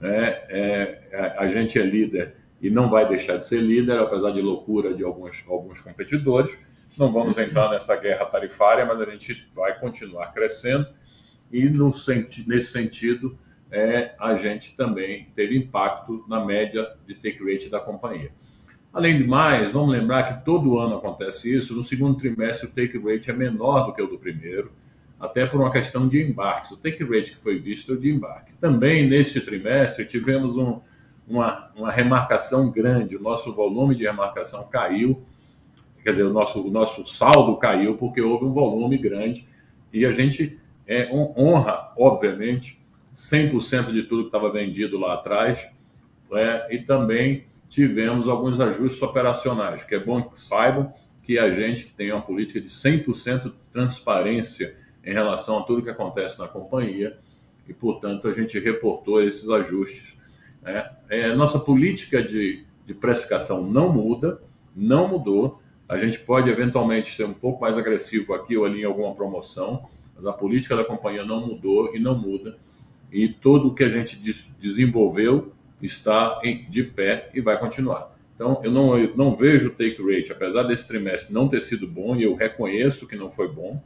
[0.00, 0.40] Né?
[0.48, 4.94] É, a gente é líder e não vai deixar de ser líder, apesar de loucura
[4.94, 6.56] de alguns, alguns competidores.
[6.96, 10.86] Não vamos entrar nessa guerra tarifária, mas a gente vai continuar crescendo.
[11.50, 11.92] E no,
[12.46, 13.38] nesse sentido,
[13.70, 18.32] é, a gente também teve impacto na média de take rate da companhia.
[18.92, 21.74] Além de mais, vamos lembrar que todo ano acontece isso.
[21.74, 24.72] No segundo trimestre, o take rate é menor do que o do primeiro,
[25.18, 26.70] até por uma questão de embarques.
[26.70, 28.52] O take rate que foi visto é de embarque.
[28.60, 30.80] Também neste trimestre tivemos um,
[31.26, 33.16] uma, uma remarcação grande.
[33.16, 35.22] O nosso volume de remarcação caiu,
[36.02, 39.46] quer dizer, o nosso, o nosso saldo caiu porque houve um volume grande
[39.92, 42.80] e a gente é, honra, obviamente,
[43.14, 45.68] 100% de tudo que estava vendido lá atrás
[46.32, 51.88] é, e também tivemos alguns ajustes operacionais, que é bom que saibam que a gente
[51.88, 54.74] tem uma política de 100% de transparência
[55.08, 57.16] em relação a tudo que acontece na companhia
[57.66, 60.14] e, portanto, a gente reportou esses ajustes.
[60.62, 60.86] Né?
[61.08, 64.38] É, nossa política de, de precificação não muda,
[64.76, 65.62] não mudou.
[65.88, 69.88] A gente pode eventualmente ser um pouco mais agressivo aqui ou ali em alguma promoção,
[70.14, 72.58] mas a política da companhia não mudou e não muda.
[73.10, 74.20] E tudo o que a gente
[74.58, 78.14] desenvolveu está de pé e vai continuar.
[78.34, 81.88] Então, eu não, eu não vejo o take rate, apesar desse trimestre não ter sido
[81.88, 83.82] bom, e eu reconheço que não foi bom,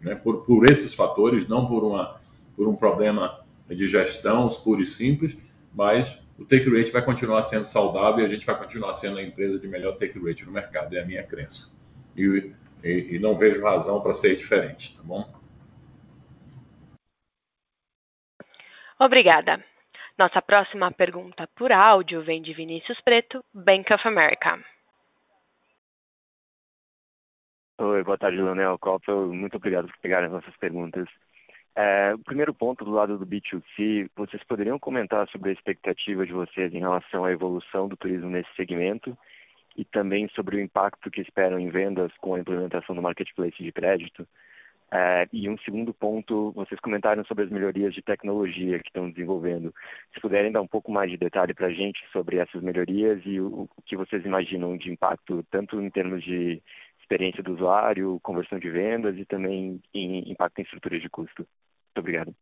[0.00, 2.20] né, por, por esses fatores, não por, uma,
[2.56, 5.36] por um problema de gestão puro e simples,
[5.74, 9.22] mas o take rate vai continuar sendo saudável e a gente vai continuar sendo a
[9.22, 11.72] empresa de melhor take rate no mercado, é a minha crença.
[12.16, 15.28] E, e, e não vejo razão para ser diferente, tá bom?
[18.98, 19.64] Obrigada.
[20.18, 24.58] Nossa próxima pergunta por áudio vem de Vinícius Preto, Bank of America.
[27.82, 29.32] Oi, boa tarde, Leonel Coppel.
[29.32, 31.08] Muito obrigado por pegar as nossas perguntas.
[31.74, 36.32] É, o primeiro ponto do lado do B2C, vocês poderiam comentar sobre a expectativa de
[36.34, 39.16] vocês em relação à evolução do turismo nesse segmento
[39.78, 43.72] e também sobre o impacto que esperam em vendas com a implementação do marketplace de
[43.72, 44.28] crédito?
[44.92, 49.72] É, e um segundo ponto, vocês comentaram sobre as melhorias de tecnologia que estão desenvolvendo.
[50.12, 53.40] Se puderem dar um pouco mais de detalhe para a gente sobre essas melhorias e
[53.40, 56.60] o, o, que vocês imaginam de impacto, tanto em termos de
[57.10, 61.38] experiência do usuário, conversão de vendas e também em impacto em estruturas de custo.
[61.38, 62.34] Muito obrigado.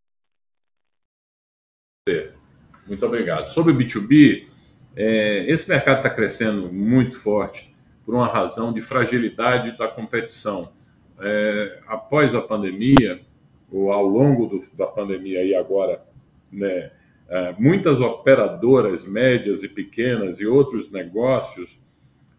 [2.87, 3.49] Muito obrigado.
[3.49, 4.47] Sobre o B2B,
[4.95, 10.73] é, esse mercado está crescendo muito forte por uma razão de fragilidade da competição
[11.21, 13.23] é, após a pandemia,
[13.71, 16.03] ou ao longo do, da pandemia e agora,
[16.51, 16.91] né,
[17.29, 21.79] é, muitas operadoras médias e pequenas e outros negócios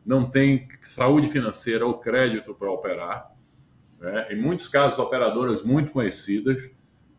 [0.09, 3.31] não têm saúde financeira ou crédito para operar.
[3.99, 4.29] Né?
[4.31, 6.67] Em muitos casos, operadoras muito conhecidas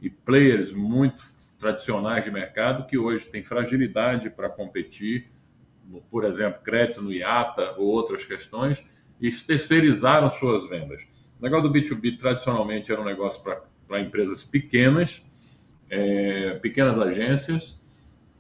[0.01, 1.23] e players muito
[1.57, 5.31] tradicionais de mercado que hoje têm fragilidade para competir,
[6.11, 8.85] por exemplo, crédito no IATA ou outras questões,
[9.21, 11.07] e terceirizaram suas vendas.
[11.39, 13.41] O negócio do B2B tradicionalmente era um negócio
[13.87, 15.25] para empresas pequenas,
[15.89, 17.80] é, pequenas agências,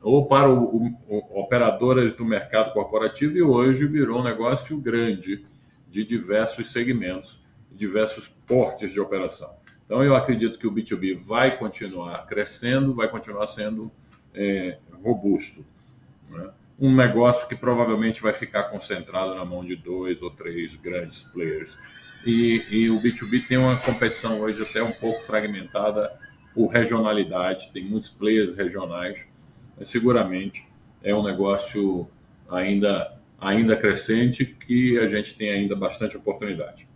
[0.03, 5.45] ou para o, o, operadoras do mercado corporativo, e hoje virou um negócio grande
[5.89, 9.55] de diversos segmentos, diversos portes de operação.
[9.85, 13.91] Então, eu acredito que o B2B vai continuar crescendo, vai continuar sendo
[14.33, 15.65] é, robusto.
[16.31, 16.51] Né?
[16.79, 21.77] Um negócio que provavelmente vai ficar concentrado na mão de dois ou três grandes players
[22.25, 26.13] e, e, o B2B tem uma competição hoje até um pouco fragmentada
[26.55, 29.27] por regionalidade, tem muitos players regionais,
[29.81, 30.69] mas seguramente
[31.03, 32.07] é um negócio
[32.49, 36.89] ainda, ainda crescente que a gente tem ainda bastante oportunidade.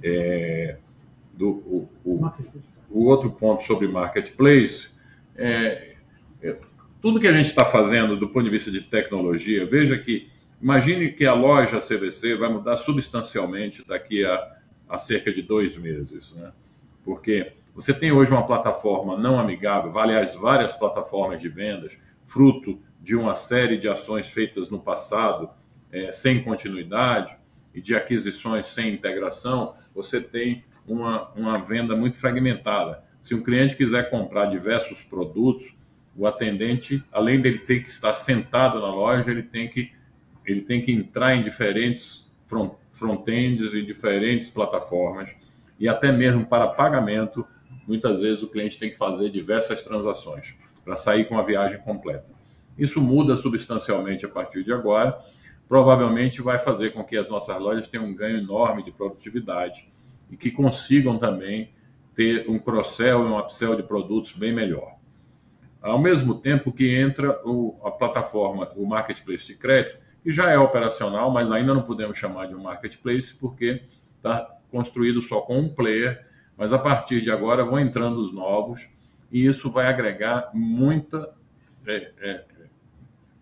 [0.00, 0.76] É,
[1.32, 2.32] do, o, o,
[2.90, 4.90] o, outro ponto sobre marketplace
[5.34, 5.96] é,
[6.42, 6.56] é
[7.00, 11.12] tudo que a gente está fazendo do ponto de vista de tecnologia, veja que Imagine
[11.12, 14.56] que a loja CVC vai mudar substancialmente daqui a,
[14.88, 16.50] a cerca de dois meses, né?
[17.04, 23.14] porque Você tem hoje uma plataforma não amigável, aliás, várias plataformas de vendas, fruto de
[23.14, 25.50] uma série de ações feitas no passado,
[25.92, 27.36] é, sem continuidade,
[27.74, 33.04] e de aquisições sem integração, você tem uma, uma venda muito fragmentada.
[33.20, 35.76] Se um cliente quiser comprar diversos produtos,
[36.16, 39.92] o atendente, além dele ter que estar sentado na loja, ele tem que,
[40.46, 42.26] ele tem que entrar em diferentes
[42.90, 45.36] front-ends e diferentes plataformas,
[45.78, 47.46] e até mesmo para pagamento,
[47.86, 52.26] muitas vezes o cliente tem que fazer diversas transações para sair com a viagem completa.
[52.78, 55.18] Isso muda substancialmente a partir de agora,
[55.68, 59.90] provavelmente vai fazer com que as nossas lojas tenham um ganho enorme de produtividade
[60.30, 61.70] e que consigam também
[62.14, 64.96] ter um cross-sell e um upsell de produtos bem melhor.
[65.82, 70.58] Ao mesmo tempo que entra o, a plataforma, o marketplace de crédito, que já é
[70.58, 73.82] operacional, mas ainda não podemos chamar de um marketplace porque
[74.16, 76.25] está construído só com um player,
[76.56, 78.88] mas a partir de agora vão entrando os novos
[79.30, 81.34] e isso vai agregar muita
[81.86, 82.44] é, é,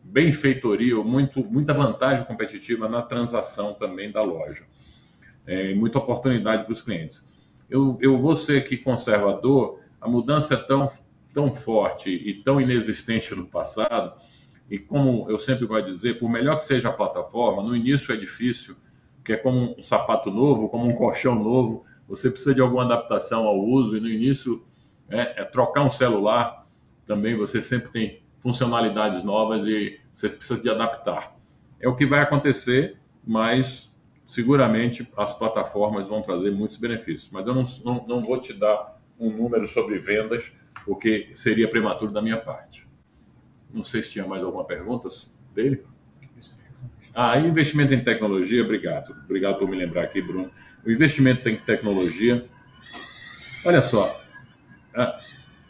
[0.02, 4.64] benfeitoria, muito, muita vantagem competitiva na transação também da loja.
[5.46, 7.26] É, muita oportunidade para os clientes.
[7.68, 10.88] Eu, eu vou ser aqui conservador, a mudança é tão,
[11.32, 14.14] tão forte e tão inexistente no passado,
[14.70, 18.16] e como eu sempre vou dizer, por melhor que seja a plataforma, no início é
[18.16, 18.76] difícil,
[19.22, 23.46] que é como um sapato novo, como um colchão novo, você precisa de alguma adaptação
[23.46, 24.64] ao uso, e no início
[25.08, 26.66] é, é trocar um celular,
[27.06, 31.36] também você sempre tem funcionalidades novas e você precisa de adaptar.
[31.80, 33.92] É o que vai acontecer, mas
[34.26, 37.30] seguramente as plataformas vão trazer muitos benefícios.
[37.30, 40.52] Mas eu não, não, não vou te dar um número sobre vendas,
[40.84, 42.86] porque seria prematuro da minha parte.
[43.72, 45.08] Não sei se tinha mais alguma pergunta
[45.54, 45.84] dele.
[47.14, 49.14] Ah, investimento em tecnologia, obrigado.
[49.24, 50.50] Obrigado por me lembrar aqui, Bruno.
[50.84, 52.44] O investimento em tecnologia.
[53.64, 54.20] Olha só,
[54.94, 55.20] ah,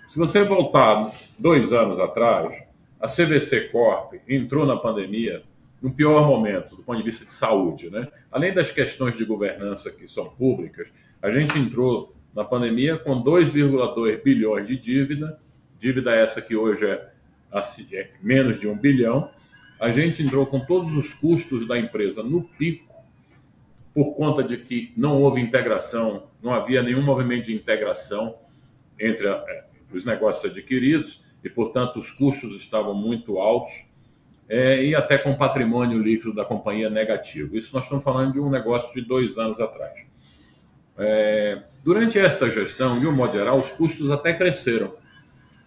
[0.09, 2.63] se você voltar dois anos atrás,
[3.01, 5.43] a CVC Corp entrou na pandemia
[5.81, 7.91] no pior momento, do ponto de vista de saúde.
[7.91, 8.09] Né?
[8.33, 10.91] Além das questões de governança que são públicas,
[11.21, 15.39] a gente entrou na pandemia com 2,2 bilhões de dívida,
[15.79, 17.11] dívida essa que hoje é,
[17.93, 19.31] é menos de um bilhão.
[19.79, 22.94] A gente entrou com todos os custos da empresa no pico,
[23.95, 28.35] por conta de que não houve integração, não havia nenhum movimento de integração
[28.99, 33.73] entre é, os negócios adquiridos e, portanto, os custos estavam muito altos
[34.49, 37.57] é, e até com patrimônio líquido da companhia negativo.
[37.57, 40.05] Isso nós estamos falando de um negócio de dois anos atrás.
[40.99, 44.95] É, durante esta gestão, de um modo geral, os custos até cresceram.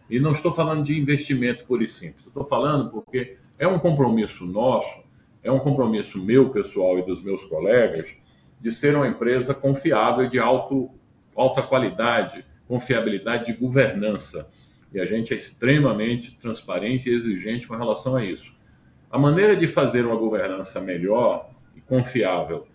[0.09, 2.28] E não estou falando de investimento puro e simples.
[2.28, 5.06] Estou falando porque é um compromisso nosso,
[5.47, 8.15] é um compromisso meu, pessoal, e dos meus colegas,
[8.59, 10.91] de ser uma empresa confiável de alto,
[11.35, 14.49] alta qualidade, confiabilidade de governança.
[14.93, 18.53] E a gente é extremamente transparente e exigente com relação a isso.
[19.09, 22.67] A maneira de fazer uma governança melhor e confiável,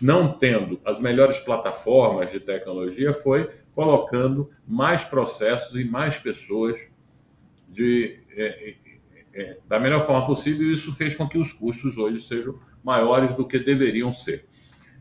[0.00, 6.78] não tendo as melhores plataformas de tecnologia, foi colocando mais processos e mais pessoas
[7.68, 8.74] de, é,
[9.34, 13.34] é, da melhor forma possível, e isso fez com que os custos hoje sejam maiores
[13.34, 14.46] do que deveriam ser.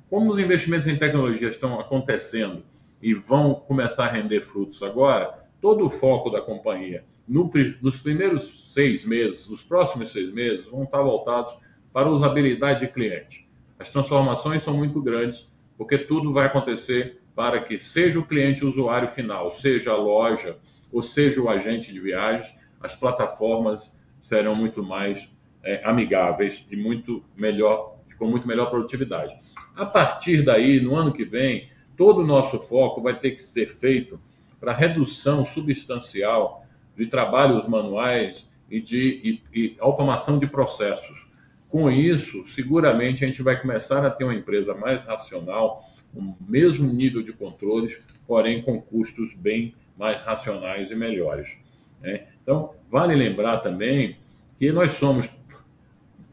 [0.10, 2.64] Como os investimentos em tecnologia estão acontecendo
[3.02, 7.50] e vão começar a render frutos agora, todo o foco da companhia no,
[7.82, 11.56] nos primeiros seis meses, os próximos seis meses, vão estar voltados
[11.94, 13.48] para a usabilidade de cliente.
[13.80, 18.68] As transformações são muito grandes, porque tudo vai acontecer para que seja o cliente o
[18.68, 20.58] usuário final, seja a loja,
[20.92, 25.30] ou seja o agente de viagens, as plataformas serão muito mais
[25.64, 29.36] é, amigáveis e muito melhor, com muito melhor produtividade.
[29.76, 31.68] A partir daí, no ano que vem,
[31.98, 34.20] todo o nosso foco vai ter que ser feito
[34.60, 36.66] para redução substancial
[36.96, 41.28] de trabalhos manuais e de e, e automação de processos.
[41.68, 46.92] Com isso, seguramente a gente vai começar a ter uma empresa mais racional, o mesmo
[46.92, 47.98] nível de controles,
[48.28, 51.58] porém com custos bem mais racionais e melhores.
[52.02, 52.28] Né?
[52.42, 54.18] Então, vale lembrar também
[54.60, 55.30] que nós somos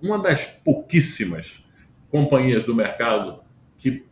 [0.02, 1.62] uma das pouquíssimas
[2.11, 3.40] companhias do mercado
[3.78, 4.04] que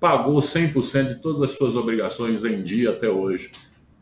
[0.00, 3.52] pagou 100% de todas as suas obrigações em dia até hoje,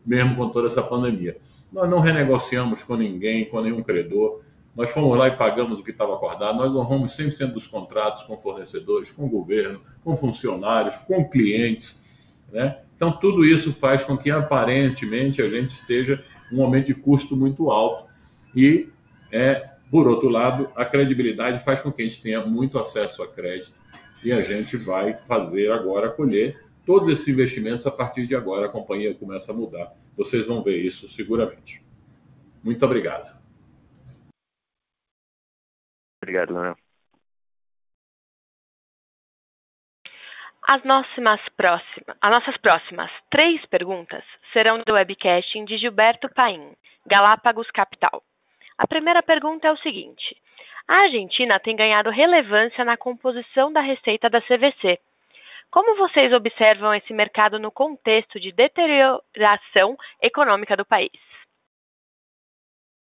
[0.03, 1.37] mesmo com toda essa pandemia.
[1.71, 4.41] Nós não renegociamos com ninguém, com nenhum credor.
[4.75, 6.57] Nós fomos lá e pagamos o que estava acordado.
[6.57, 12.01] Nós honramos 100% dos contratos com fornecedores, com governo, com funcionários, com clientes.
[12.51, 12.79] Né?
[12.95, 17.69] Então, tudo isso faz com que, aparentemente, a gente esteja um momento de custo muito
[17.69, 18.09] alto.
[18.55, 18.89] E,
[19.31, 23.27] é, por outro lado, a credibilidade faz com que a gente tenha muito acesso a
[23.27, 23.73] crédito.
[24.23, 28.67] E a gente vai fazer agora colher todos esses investimentos a partir de agora.
[28.67, 29.93] A companhia começa a mudar.
[30.15, 31.83] Vocês vão ver isso seguramente.
[32.63, 33.39] Muito obrigado.
[36.21, 36.90] Obrigado, Leonel.
[40.73, 47.69] As nossas, próximas, as nossas próximas três perguntas serão do webcasting de Gilberto Paim, Galápagos
[47.71, 48.23] Capital.
[48.77, 50.23] A primeira pergunta é o seguinte:
[50.87, 54.97] A Argentina tem ganhado relevância na composição da receita da CVC.
[55.69, 61.11] Como vocês observam esse mercado no contexto de deterioração econômica do país?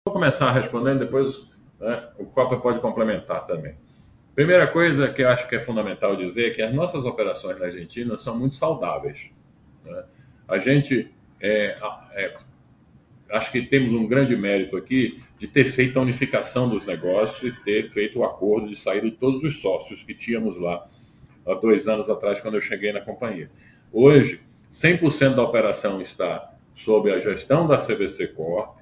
[0.06, 1.46] Vou começar respondendo, depois
[1.78, 3.89] né, o Copa pode complementar também.
[4.34, 7.66] Primeira coisa que eu acho que é fundamental dizer é que as nossas operações na
[7.66, 9.30] Argentina são muito saudáveis.
[9.84, 10.04] Né?
[10.48, 11.76] A gente é,
[12.12, 12.34] é,
[13.30, 17.64] acho que temos um grande mérito aqui de ter feito a unificação dos negócios e
[17.64, 20.86] ter feito o acordo de saída de todos os sócios que tínhamos lá
[21.46, 23.50] há dois anos atrás, quando eu cheguei na companhia.
[23.92, 24.40] Hoje,
[24.72, 28.79] 100% da operação está sob a gestão da CVC Corp,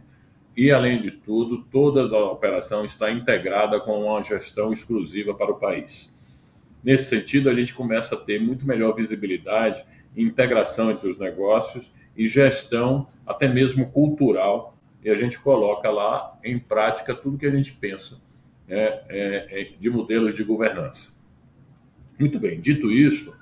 [0.58, 5.54] e, além de tudo, toda a operação está integrada com uma gestão exclusiva para o
[5.54, 6.12] país.
[6.82, 9.86] Nesse sentido, a gente começa a ter muito melhor visibilidade
[10.16, 16.58] integração entre os negócios e gestão, até mesmo cultural, e a gente coloca lá em
[16.58, 18.20] prática tudo que a gente pensa
[18.68, 21.16] é, é, é de modelos de governança.
[22.18, 23.32] Muito bem, dito isso,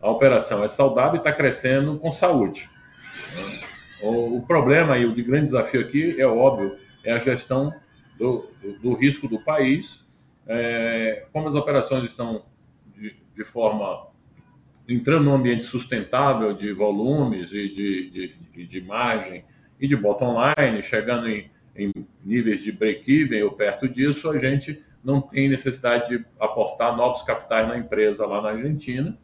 [0.00, 2.70] a operação é saudável e está crescendo com saúde.
[3.36, 3.71] Né?
[4.02, 7.72] O, problema e o de grande desafio aqui é óbvio, é a gestão
[8.18, 10.04] do, do, do risco do país.
[10.46, 12.44] É, como as operações estão
[12.96, 14.08] de, de, forma
[14.88, 18.10] entrando num ambiente sustentável de volumes e de,
[18.52, 19.44] de, de margem
[19.80, 21.92] e de bottom line, chegando em, em
[22.24, 27.68] níveis de break-even ou perto disso, a gente não tem necessidade de aportar novos capitais
[27.68, 29.16] na empresa lá na Argentina.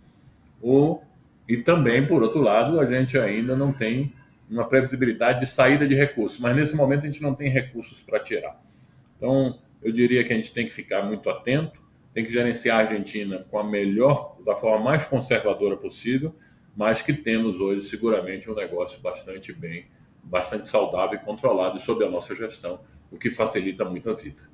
[0.63, 1.03] Ou,
[1.49, 4.13] e também, por outro lado, a gente ainda não tem
[4.51, 8.19] uma previsibilidade de saída de recursos, mas nesse momento a gente não tem recursos para
[8.21, 8.61] tirar.
[9.17, 11.81] Então, eu diria que a gente tem que ficar muito atento,
[12.15, 16.35] tem que gerenciar a Argentina com a melhor, da forma mais conservadora possível,
[16.77, 19.87] mas que temos hoje seguramente um negócio bastante bem,
[20.23, 22.81] bastante saudável e controlado sob a nossa gestão,
[23.11, 24.49] o que facilita muito a vida.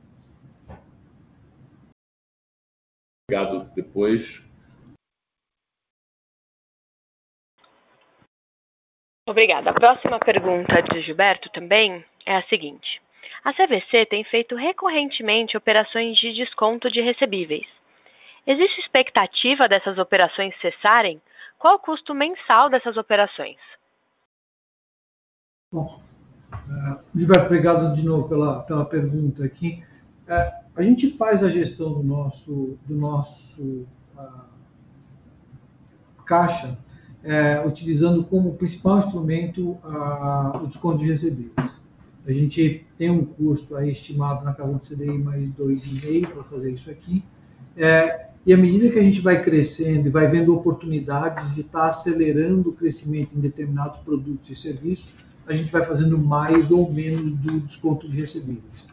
[3.28, 4.42] Obrigado depois.
[9.27, 9.70] Obrigada.
[9.70, 13.01] A próxima pergunta de Gilberto também é a seguinte:
[13.43, 17.66] a CVC tem feito recorrentemente operações de desconto de recebíveis.
[18.47, 21.20] Existe expectativa dessas operações cessarem?
[21.59, 23.57] Qual o custo mensal dessas operações?
[25.72, 26.03] Bom,
[26.53, 29.83] uh, Gilberto, obrigado de novo pela, pela pergunta aqui.
[30.29, 34.45] Uh, a gente faz a gestão do nosso, do nosso uh,
[36.27, 36.77] caixa
[37.25, 41.72] é, utilizando como principal instrumento a, o desconto de recebíveis.
[42.27, 46.70] A gente tem um custo aí estimado na casa do CDI mais 2,5 para fazer
[46.70, 47.25] isso aqui.
[47.77, 51.81] É, e à medida que a gente vai crescendo e vai vendo oportunidades de estar
[51.81, 55.16] tá acelerando o crescimento em determinados produtos e serviços,
[55.47, 58.87] a gente vai fazendo mais ou menos do desconto de recebíveis.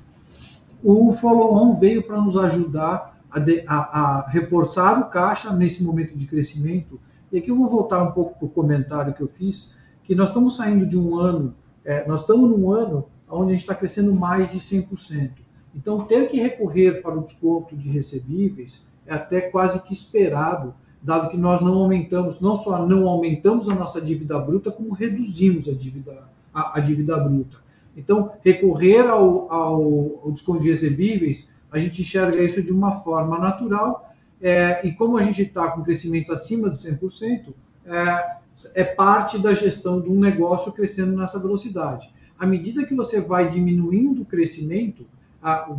[0.83, 6.17] O follow-on veio para nos ajudar a, de, a, a reforçar o caixa nesse momento
[6.17, 6.99] de crescimento
[7.31, 9.73] e aqui eu vou voltar um pouco para o comentário que eu fiz,
[10.03, 11.55] que nós estamos saindo de um ano,
[11.85, 15.31] é, nós estamos num ano onde a gente está crescendo mais de 100%.
[15.73, 21.29] Então, ter que recorrer para o desconto de recebíveis é até quase que esperado, dado
[21.29, 25.71] que nós não aumentamos, não só não aumentamos a nossa dívida bruta, como reduzimos a
[25.71, 26.23] dívida,
[26.53, 27.57] a, a dívida bruta.
[27.95, 33.39] Então, recorrer ao, ao, ao desconto de recebíveis, a gente enxerga isso de uma forma
[33.39, 34.10] natural
[34.41, 37.53] é, e como a gente está com crescimento acima de 100%,
[37.85, 38.37] é,
[38.75, 42.11] é parte da gestão de um negócio crescendo nessa velocidade.
[42.37, 45.05] À medida que você vai diminuindo o crescimento,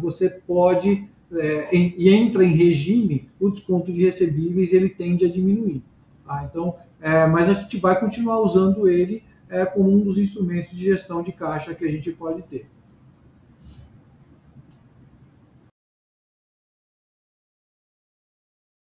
[0.00, 5.28] você pode é, em, e entra em regime, o desconto de recebíveis ele tende a
[5.28, 5.82] diminuir.
[6.26, 6.46] Tá?
[6.48, 10.84] Então, é, mas a gente vai continuar usando ele é, como um dos instrumentos de
[10.84, 12.66] gestão de caixa que a gente pode ter.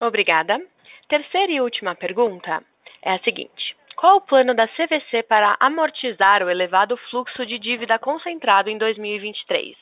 [0.02, 0.60] Obrigada.
[1.08, 2.64] Terceira e última pergunta
[3.04, 8.00] é a seguinte: qual o plano da CVC para amortizar o elevado fluxo de dívida
[8.00, 9.78] concentrado em 2023?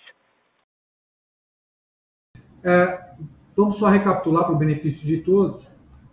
[2.65, 2.99] É,
[3.55, 5.69] vamos só recapitular para o benefício de todos.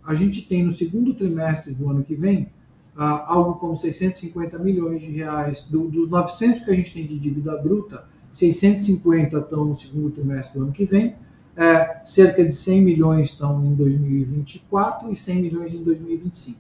[0.07, 2.49] A gente tem no segundo trimestre do ano que vem
[2.97, 7.19] ah, algo como 650 milhões de reais do, dos 900 que a gente tem de
[7.19, 11.17] dívida bruta, 650 estão no segundo trimestre do ano que vem
[11.57, 16.59] é, cerca de 100 milhões estão em 2024 e 100 milhões em 2025.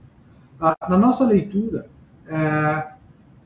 [0.88, 1.88] na nossa leitura,
[2.26, 2.92] é,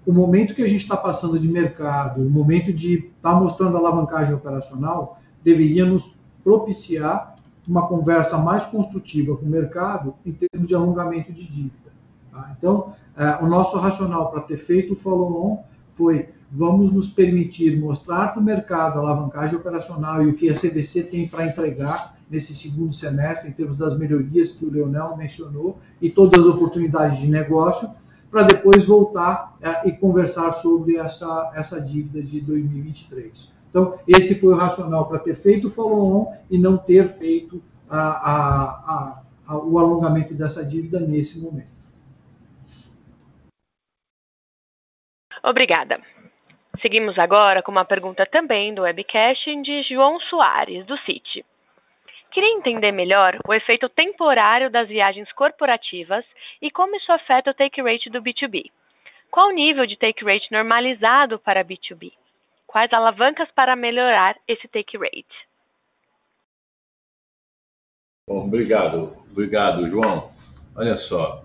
[0.07, 3.77] o momento que a gente está passando de mercado, o momento de estar tá mostrando
[3.77, 7.37] alavancagem operacional, deveria nos propiciar
[7.69, 11.93] uma conversa mais construtiva com o mercado em termos de alongamento de dívida.
[12.31, 12.55] Tá?
[12.57, 18.29] Então, é, o nosso racional para ter feito o follow-on foi vamos nos permitir mostrar
[18.29, 22.55] para o mercado a alavancagem operacional e o que a CVC tem para entregar nesse
[22.55, 27.29] segundo semestre, em termos das melhorias que o Leonel mencionou e todas as oportunidades de
[27.29, 27.91] negócio,
[28.31, 33.51] para depois voltar é, e conversar sobre essa, essa dívida de 2023.
[33.69, 38.01] Então, esse foi o racional para ter feito o follow-on e não ter feito a,
[38.01, 41.81] a, a, o alongamento dessa dívida nesse momento.
[45.43, 46.01] Obrigada.
[46.83, 51.45] Seguimos agora com uma pergunta também do webcast de João Soares, do Citi.
[52.33, 56.25] Queria entender melhor o efeito temporário das viagens corporativas
[56.63, 58.71] e como isso afeta o take rate do B2B.
[59.31, 62.13] Qual o nível de take rate normalizado para B2B?
[62.67, 65.27] Quais alavancas para melhorar esse take rate?
[68.29, 70.31] Bom, obrigado, obrigado, João.
[70.77, 71.43] Olha só,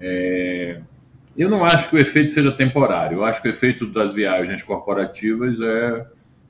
[0.00, 0.80] é,
[1.36, 3.18] eu não acho que o efeito seja temporário.
[3.18, 6.06] Eu acho que o efeito das viagens corporativas é,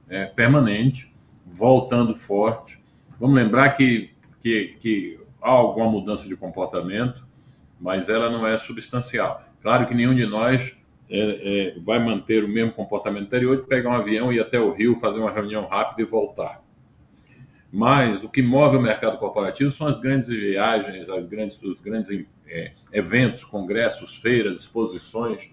[0.08, 1.12] é permanente,
[1.46, 2.82] voltando forte.
[3.18, 4.10] Vamos lembrar que,
[4.40, 7.24] que, que, há alguma mudança de comportamento,
[7.80, 9.42] mas ela não é substancial.
[9.60, 10.74] Claro que nenhum de nós
[11.08, 14.58] é, é, vai manter o mesmo comportamento anterior de pegar um avião e ir até
[14.58, 16.62] o Rio, fazer uma reunião rápida e voltar.
[17.72, 22.10] Mas o que move o mercado corporativo são as grandes viagens, as grandes, os grandes
[22.52, 25.50] é, eventos, congressos, feiras, exposições,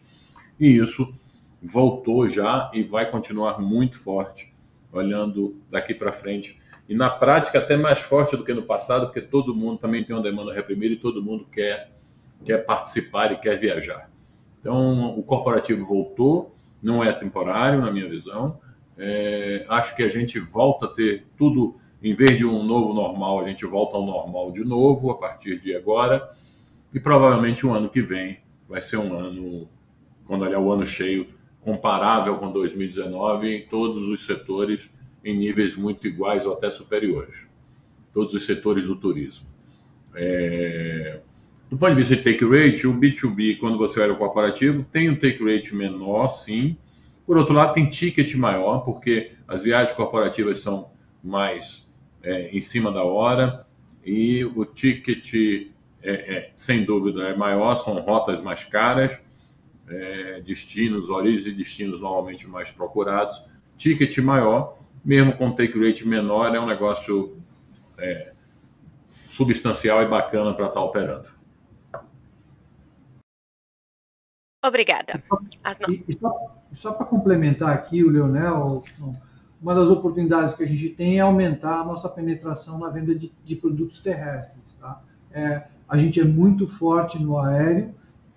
[0.60, 1.14] e isso
[1.62, 4.54] voltou já e vai continuar muito forte,
[4.92, 6.60] olhando daqui para frente.
[6.88, 10.16] E na prática, até mais forte do que no passado, porque todo mundo também tem
[10.16, 11.92] uma demanda reprimida e todo mundo quer,
[12.44, 14.10] quer participar e quer viajar.
[14.60, 18.60] Então, o corporativo voltou, não é temporário, na minha visão.
[18.98, 23.40] É, acho que a gente volta a ter tudo, em vez de um novo normal,
[23.40, 26.30] a gente volta ao normal de novo a partir de agora.
[26.94, 29.70] E provavelmente o ano que vem vai ser um ano,
[30.26, 31.28] quando olhar o ano cheio,
[31.62, 34.90] comparável com 2019 em todos os setores,
[35.24, 37.48] em níveis muito iguais ou até superiores.
[38.14, 39.48] Todos os setores do turismo.
[40.16, 41.20] É...
[41.70, 45.10] Do ponto de vista de take rate, o B2B, quando você olha o corporativo, tem
[45.10, 46.76] um take rate menor, sim.
[47.28, 50.90] Por outro lado, tem ticket maior, porque as viagens corporativas são
[51.24, 51.88] mais
[52.24, 53.68] é, em cima da hora
[54.04, 55.68] e o ticket
[56.02, 59.20] é, é, sem dúvida é maior, são rotas mais caras,
[59.88, 63.44] é, destinos, origens e destinos normalmente mais procurados,
[63.76, 67.38] ticket maior, mesmo com take rate menor, é um negócio
[67.98, 68.34] é,
[69.30, 71.28] substancial e bacana para estar tá operando.
[74.64, 75.24] Obrigada.
[75.88, 78.82] E, e só, só para complementar aqui, o Leonel,
[79.62, 83.34] uma das oportunidades que a gente tem é aumentar a nossa penetração na venda de,
[83.44, 84.74] de produtos terrestres.
[84.74, 85.02] Tá?
[85.32, 87.94] É, a gente é muito forte no aéreo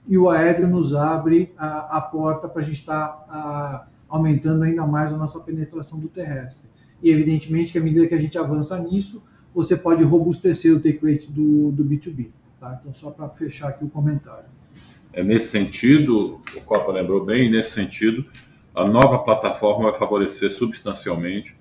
[0.08, 4.86] e o aéreo nos abre a, a porta para a gente estar tá, aumentando ainda
[4.86, 6.68] mais a nossa penetração do terrestre.
[7.02, 9.22] E evidentemente que à medida que a gente avança nisso,
[9.54, 12.30] você pode robustecer o take rate do, do B2B.
[12.58, 12.78] Tá?
[12.80, 14.46] Então, só para fechar aqui o comentário.
[15.12, 18.24] É nesse sentido, o Copa lembrou bem, nesse sentido,
[18.74, 21.54] a nova plataforma vai favorecer substancialmente,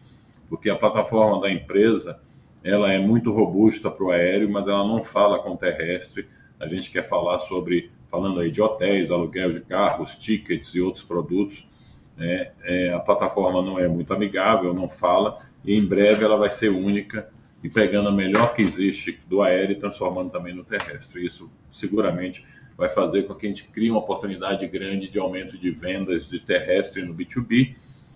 [0.48, 2.20] porque a plataforma da empresa
[2.64, 6.28] ela é muito robusta para o aéreo, mas ela não fala com o terrestre.
[6.60, 11.04] A gente quer falar sobre, falando aí de hotéis, aluguel de carros, tickets e outros
[11.04, 11.68] produtos.
[12.16, 12.52] Né?
[12.64, 16.70] É, a plataforma não é muito amigável, não fala, e em breve ela vai ser
[16.70, 17.30] única
[17.64, 21.26] e pegando a melhor que existe do aéreo e transformando também no terrestre.
[21.26, 22.46] Isso seguramente
[22.78, 26.40] vai fazer com que a gente crie uma oportunidade grande de aumento de vendas de
[26.40, 27.76] terrestre no B2B,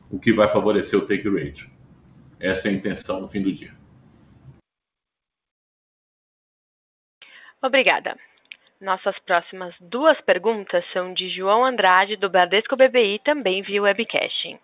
[0.10, 1.72] o que vai favorecer o take rate.
[2.40, 3.74] Essa é a intenção no fim do dia.
[7.66, 8.16] Obrigada.
[8.80, 14.60] Nossas próximas duas perguntas são de João Andrade, do Bradesco BBI, também via webcasting.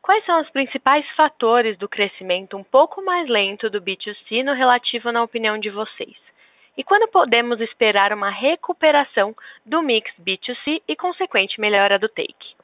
[0.00, 5.10] Quais são os principais fatores do crescimento um pouco mais lento do B2C no relativo
[5.10, 6.16] na opinião de vocês?
[6.76, 9.34] E quando podemos esperar uma recuperação
[9.66, 12.54] do mix B2C e consequente melhora do take?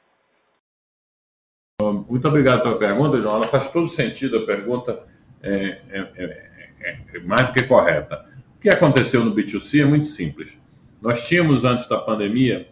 [1.81, 3.35] Muito obrigado pela pergunta, João.
[3.35, 4.37] Ela faz todo sentido.
[4.37, 5.05] A pergunta
[5.43, 8.36] é, é, é, é mais do que correta.
[8.57, 10.57] O que aconteceu no B2C é muito simples.
[10.99, 12.67] Nós tínhamos, antes da pandemia,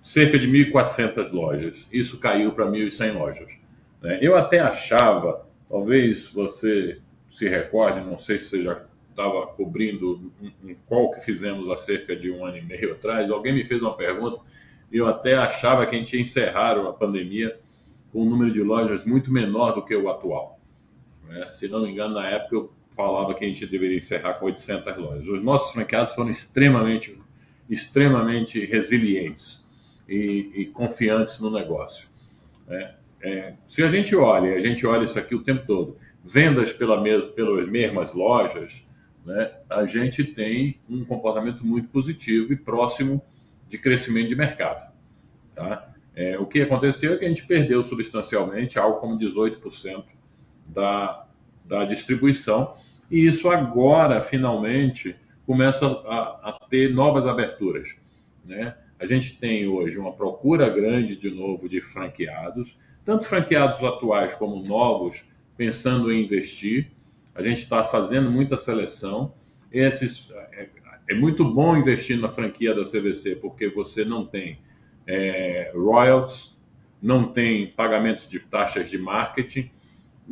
[0.00, 1.88] cerca de 1.400 lojas.
[1.92, 3.58] Isso caiu para 1.100 lojas.
[4.00, 4.20] Né?
[4.22, 7.00] Eu até achava, talvez você
[7.32, 12.14] se recorde, não sei se você já estava cobrindo um, call que fizemos há cerca
[12.14, 14.40] de um ano e meio atrás, alguém me fez uma pergunta
[14.90, 17.58] e eu até achava que a gente ia encerrar a pandemia
[18.12, 20.60] com um número de lojas muito menor do que o atual.
[21.26, 21.50] Né?
[21.50, 24.96] Se não me engano, na época eu falava que a gente deveria encerrar com 800
[24.96, 25.28] lojas.
[25.28, 27.18] Os nossos franqueados foram extremamente,
[27.68, 29.66] extremamente resilientes
[30.08, 32.08] e, e confiantes no negócio.
[32.66, 32.94] Né?
[33.22, 37.00] É, se a gente olha, a gente olha isso aqui o tempo todo, vendas pela
[37.00, 38.84] mes pelas mesmas lojas,
[39.24, 43.22] né, a gente tem um comportamento muito positivo e próximo
[43.68, 44.92] de crescimento de mercado.
[45.54, 45.92] Tá?
[46.14, 50.04] É, o que aconteceu é que a gente perdeu substancialmente algo como 18%
[50.66, 51.26] da,
[51.64, 52.74] da distribuição,
[53.10, 57.94] e isso agora, finalmente, começa a, a ter novas aberturas.
[58.44, 58.74] Né?
[58.98, 64.62] A gente tem hoje uma procura grande, de novo, de franqueados, tanto franqueados atuais como
[64.64, 65.24] novos,
[65.56, 66.92] pensando em investir.
[67.34, 69.34] A gente está fazendo muita seleção.
[69.70, 70.68] Esses, é,
[71.08, 74.58] é, muito bom investir na franquia da CVC, porque você não tem
[75.06, 76.56] é, royalties,
[77.00, 79.70] não tem pagamentos de taxas de marketing.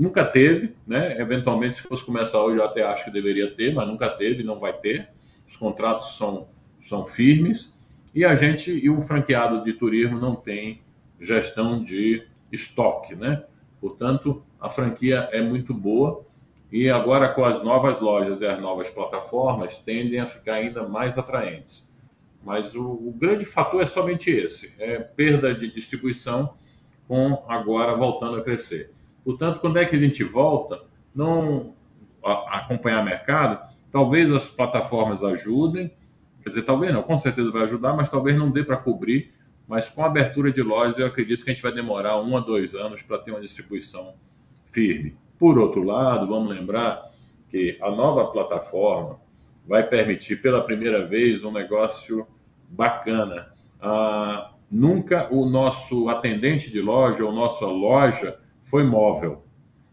[0.01, 1.21] Nunca teve, né?
[1.21, 4.59] Eventualmente, se fosse começar hoje, eu até acho que deveria ter, mas nunca teve, não
[4.59, 5.11] vai ter.
[5.47, 6.49] Os contratos são,
[6.89, 7.77] são firmes.
[8.15, 10.81] E a gente, e o franqueado de turismo não tem
[11.21, 13.45] gestão de estoque, né?
[13.79, 16.25] Portanto, a franquia é muito boa
[16.73, 21.19] e agora com as novas lojas e as novas plataformas tendem a ficar ainda mais
[21.19, 21.87] atraentes.
[22.43, 26.55] Mas o, o grande fator é somente esse, é perda de distribuição
[27.07, 28.95] com agora voltando a crescer.
[29.25, 30.83] Portanto, quando é que a gente volta,
[31.15, 31.75] não
[32.25, 33.61] a, acompanhar mercado,
[33.91, 35.93] talvez as plataformas ajudem,
[36.43, 39.33] quer dizer, talvez não, com certeza vai ajudar, mas talvez não dê para cobrir
[39.71, 42.41] mas com a abertura de lojas, eu acredito que a gente vai demorar um a
[42.41, 44.15] dois anos para ter uma distribuição
[44.65, 45.17] firme.
[45.39, 47.09] Por outro lado, vamos lembrar
[47.49, 49.21] que a nova plataforma
[49.65, 52.27] vai permitir pela primeira vez um negócio
[52.69, 53.53] bacana.
[53.81, 58.41] Ah, nunca o nosso atendente de loja ou nossa loja
[58.71, 59.45] foi móvel.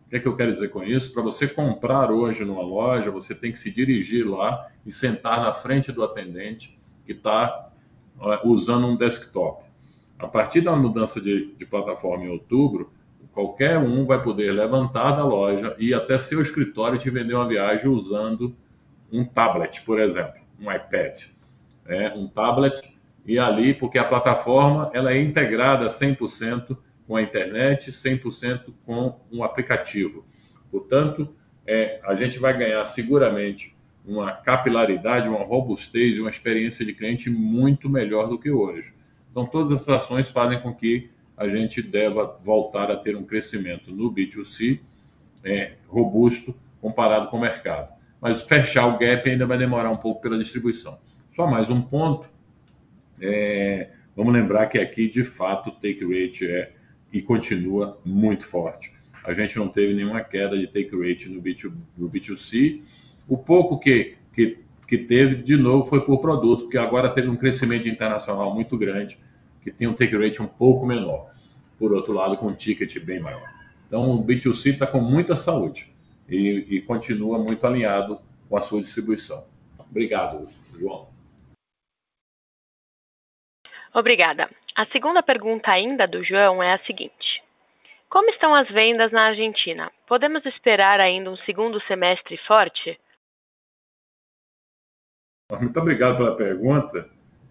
[0.06, 1.12] O que, é que eu quero dizer com isso?
[1.12, 5.52] Para você comprar hoje numa loja, você tem que se dirigir lá e sentar na
[5.52, 7.70] frente do atendente que está
[8.44, 9.66] usando um desktop.
[10.18, 12.92] A partir da mudança de, de plataforma em outubro,
[13.34, 17.90] qualquer um vai poder levantar da loja e até seu escritório te vender uma viagem
[17.90, 18.56] usando
[19.12, 21.26] um tablet, por exemplo, um iPad,
[21.86, 22.82] é, um tablet
[23.26, 29.44] e ali porque a plataforma ela é integrada 100% com a internet, 100% com um
[29.44, 30.26] aplicativo.
[30.70, 31.34] Portanto,
[31.66, 37.30] é, a gente vai ganhar seguramente uma capilaridade, uma robustez e uma experiência de cliente
[37.30, 38.94] muito melhor do que hoje.
[39.32, 43.92] Então, todas essas ações fazem com que a gente deva voltar a ter um crescimento
[43.92, 44.80] no B2C
[45.44, 47.94] é, robusto comparado com o mercado.
[48.20, 50.98] Mas fechar o gap ainda vai demorar um pouco pela distribuição.
[51.36, 52.32] Só mais um ponto.
[53.22, 56.72] É, vamos lembrar que aqui, de fato, o take rate é
[57.12, 58.94] e continua muito forte.
[59.24, 62.82] A gente não teve nenhuma queda de take rate no, B2, no B2C.
[63.28, 67.36] O pouco que, que, que teve, de novo, foi por produto, porque agora teve um
[67.36, 69.20] crescimento internacional muito grande
[69.62, 71.32] que tem um take rate um pouco menor.
[71.78, 73.52] Por outro lado, com um ticket bem maior.
[73.86, 75.94] Então, o B2C está com muita saúde
[76.28, 79.46] e, e continua muito alinhado com a sua distribuição.
[79.90, 80.48] Obrigado,
[80.80, 81.10] João.
[83.94, 84.50] Obrigada.
[84.78, 87.44] A segunda pergunta ainda do João é a seguinte:
[88.08, 89.92] Como estão as vendas na Argentina?
[90.08, 93.00] Podemos esperar ainda um segundo semestre forte?
[95.60, 97.10] Muito obrigado pela pergunta.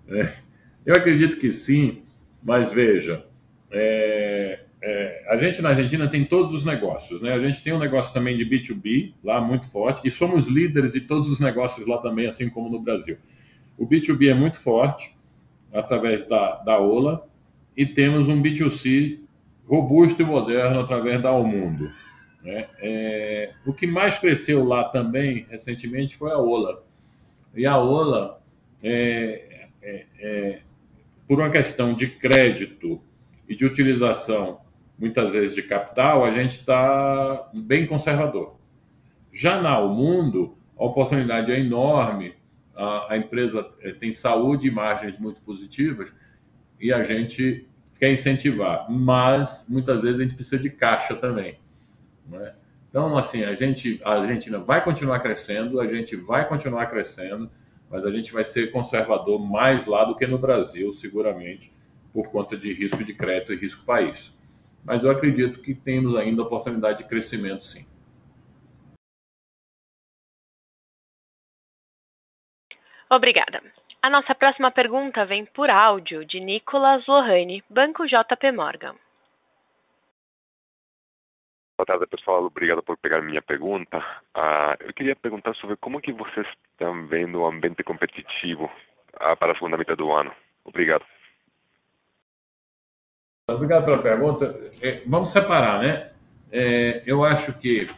[0.08, 0.36] É,
[0.86, 2.04] eu acredito que sim.
[2.40, 3.26] Mas veja,
[3.72, 7.32] é, é, a gente na Argentina tem todos os negócios, né?
[7.32, 11.00] A gente tem um negócio também de B2B lá muito forte e somos líderes de
[11.00, 13.18] todos os negócios lá também, assim como no Brasil.
[13.76, 15.15] O B2B é muito forte
[15.78, 17.26] através da, da Ola
[17.76, 19.20] e temos um B2C
[19.66, 21.90] robusto e moderno através da Almundo.
[22.42, 22.66] Né?
[22.80, 26.84] É, o que mais cresceu lá também recentemente foi a Ola.
[27.54, 28.40] E a Ola
[28.82, 30.58] é, é, é
[31.26, 33.00] por uma questão de crédito
[33.48, 34.60] e de utilização,
[34.98, 38.56] muitas vezes de capital, a gente está bem conservador.
[39.32, 42.34] Já na Mundo, a oportunidade é enorme,
[42.76, 46.12] a, empresa eh, tem saúde e margens muito positivas
[46.78, 47.66] e a gente
[47.98, 51.58] quer incentivar, mas muitas vezes a gente precisa de caixa também.
[52.32, 52.52] É?
[52.90, 57.50] Então, assim, a gente, a Argentina vai continuar crescendo, a gente vai continuar crescendo,
[57.90, 61.72] mas a gente vai ser conservador mais lá do que no Brasil, seguramente,
[62.12, 64.34] por conta de risco de crédito e risco país.
[64.84, 67.86] Mas eu acredito que temos ainda oportunidade de crescimento, sim.
[73.10, 73.62] Obrigada.
[74.02, 78.94] A nossa próxima pergunta vem por áudio de Nicolas Lohane, Banco JP Morgan.
[81.76, 82.44] Boa tarde, pessoal.
[82.44, 83.98] Obrigado por pegar minha pergunta.
[84.34, 89.52] Uh, eu queria perguntar sobre como que vocês estão vendo o ambiente competitivo uh, para
[89.52, 90.32] a segunda metade do ano.
[90.64, 91.04] Obrigado.
[93.48, 94.58] Obrigado pela pergunta.
[94.82, 96.10] É, vamos separar, né?
[96.50, 97.88] É, eu acho que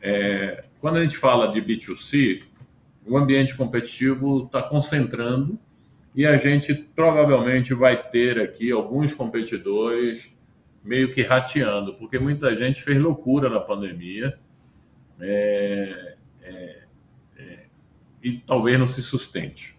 [0.00, 2.49] é, quando a gente fala de B2C,
[3.06, 5.58] o ambiente competitivo está concentrando
[6.14, 10.34] e a gente provavelmente vai ter aqui alguns competidores
[10.82, 14.38] meio que rateando, porque muita gente fez loucura na pandemia
[15.20, 16.82] é, é,
[17.38, 17.58] é,
[18.22, 19.76] e talvez não se sustente.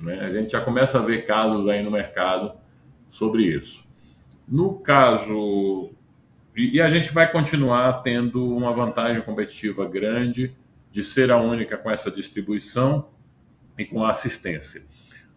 [0.00, 0.20] Né?
[0.20, 2.54] A gente já começa a ver casos aí no mercado
[3.10, 3.84] sobre isso.
[4.48, 5.90] No caso.
[6.56, 10.54] E, e a gente vai continuar tendo uma vantagem competitiva grande
[10.92, 13.08] de ser a única com essa distribuição
[13.78, 14.84] e com a assistência.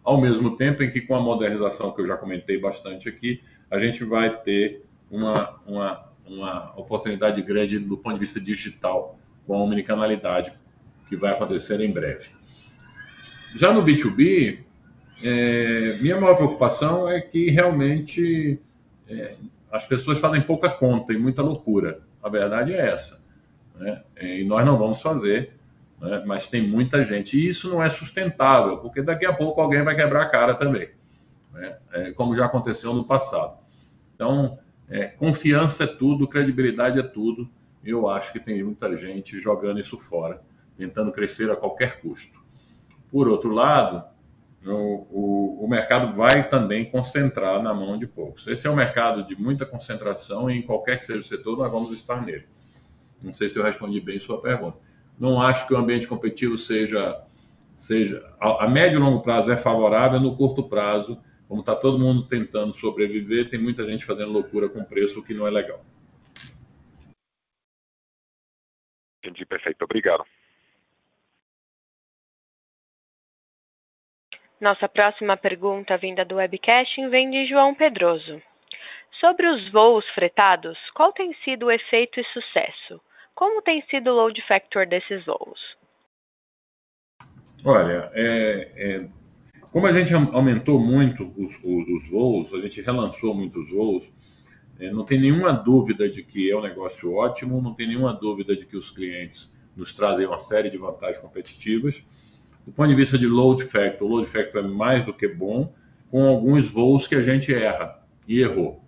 [0.04, 3.78] Ao mesmo tempo em que, com a modernização que eu já comentei bastante aqui, a
[3.78, 9.62] gente vai ter uma, uma, uma oportunidade grande do ponto de vista digital com a
[9.62, 10.52] omnicanalidade
[11.08, 12.28] que vai acontecer em breve.
[13.54, 14.58] Já no B2B,
[15.24, 18.60] é, minha maior preocupação é que realmente
[19.08, 19.36] é,
[19.72, 22.00] as pessoas fazem pouca conta e muita loucura.
[22.22, 23.24] A verdade é essa.
[23.78, 24.02] Né?
[24.20, 25.52] E nós não vamos fazer,
[26.00, 26.22] né?
[26.26, 27.38] mas tem muita gente.
[27.38, 30.90] E isso não é sustentável, porque daqui a pouco alguém vai quebrar a cara também,
[31.52, 31.76] né?
[31.92, 33.58] é, como já aconteceu no passado.
[34.14, 34.58] Então,
[34.88, 37.48] é, confiança é tudo, credibilidade é tudo.
[37.84, 40.42] Eu acho que tem muita gente jogando isso fora,
[40.76, 42.40] tentando crescer a qualquer custo.
[43.10, 44.04] Por outro lado,
[44.64, 48.46] o, o, o, mercado vai também concentrar na mão de poucos.
[48.46, 51.70] Esse é um mercado de muita concentração e em qualquer que seja o setor, nós
[51.70, 52.46] vamos estar nele.
[53.22, 54.78] Não sei se eu respondi bem sua pergunta.
[55.18, 57.22] Não acho que o ambiente competitivo seja,
[57.74, 61.98] seja a, a médio e longo prazo é favorável, no curto prazo como está todo
[61.98, 65.84] mundo tentando sobreviver, tem muita gente fazendo loucura com preço, o que não é legal.
[69.22, 69.82] Entendi, perfeito.
[69.82, 70.24] Obrigado.
[74.60, 78.40] Nossa próxima pergunta, vinda do webcasting, vem de João Pedroso.
[79.20, 83.00] Sobre os voos fretados, qual tem sido o efeito e sucesso?
[83.34, 85.58] Como tem sido o load factor desses voos?
[87.64, 89.08] Olha, é, é,
[89.72, 94.12] como a gente aumentou muito os, os, os voos, a gente relançou muitos voos,
[94.78, 98.54] é, não tem nenhuma dúvida de que é um negócio ótimo, não tem nenhuma dúvida
[98.54, 102.04] de que os clientes nos trazem uma série de vantagens competitivas.
[102.66, 105.72] Do ponto de vista de load factor, o load factor é mais do que bom,
[106.10, 108.85] com alguns voos que a gente erra e errou.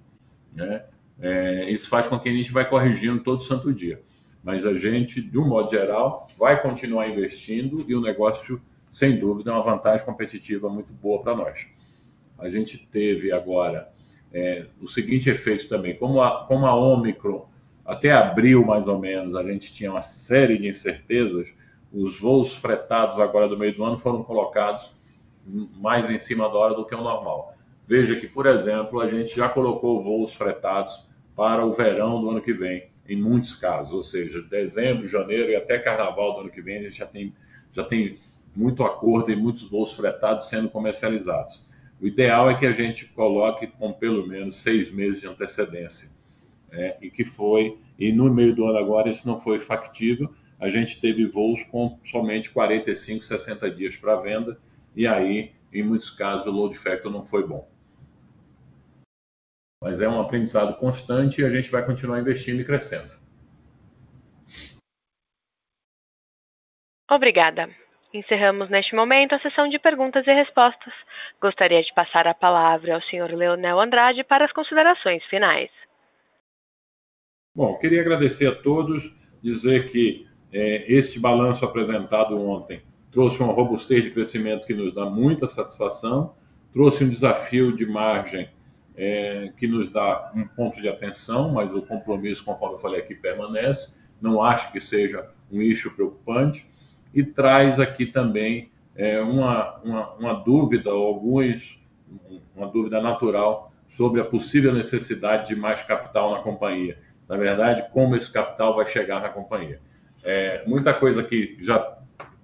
[0.59, 0.85] Né?
[1.21, 4.03] É, isso faz com que a gente vai corrigindo todo santo dia.
[4.43, 9.51] Mas a gente, de um modo geral, vai continuar investindo e o negócio sem dúvida,
[9.51, 11.67] é uma vantagem competitiva muito boa para nós.
[12.39, 13.93] A gente teve agora
[14.33, 17.49] é, o seguinte efeito também, como a, como a Omicron,
[17.85, 21.55] até abril mais ou menos, a gente tinha uma série de incertezas,
[21.93, 24.91] os voos fretados agora do meio do ano foram colocados
[25.47, 27.55] mais em cima da hora do que o normal.
[27.89, 32.43] Veja que, por exemplo, a gente já colocou voos fretados para o verão do ano
[32.43, 36.61] que vem, em muitos casos, ou seja, dezembro, janeiro e até carnaval do ano que
[36.61, 37.35] vem, a gente já tem,
[37.73, 38.19] já tem
[38.55, 41.67] muito acordo e muitos voos fretados sendo comercializados.
[41.99, 46.11] O ideal é que a gente coloque com pelo menos seis meses de antecedência.
[46.71, 50.31] É, e que foi, e no meio do ano agora isso não foi factível,
[50.61, 54.61] a gente teve voos com somente 45, 60 dias para venda,
[54.95, 57.67] e aí, em muitos casos, o load factor não foi bom.
[59.83, 63.11] Mas é um aprendizado constante e a gente vai continuar investindo e crescendo.
[67.11, 67.69] Obrigada.
[68.13, 70.93] Encerramos neste momento a sessão de perguntas e respostas.
[71.41, 75.71] Gostaria de passar a palavra ao senhor Leonel Andrade para as considerações finais.
[77.55, 84.05] Bom, queria agradecer a todos, dizer que é, este balanço apresentado ontem trouxe uma robustez
[84.05, 86.35] de crescimento que nos dá muita satisfação,
[86.73, 88.51] trouxe um desafio de margem
[89.01, 93.15] é, que nos dá um ponto de atenção, mas o compromisso, conforme eu falei aqui,
[93.15, 93.95] permanece.
[94.21, 96.69] Não acho que seja um issue preocupante
[97.15, 101.81] e traz aqui também é, uma, uma, uma, dúvida, alguns,
[102.57, 106.99] uma dúvida natural sobre a possível necessidade de mais capital na companhia.
[107.29, 109.81] Na verdade, como esse capital vai chegar na companhia.
[110.25, 111.99] É, muita coisa que já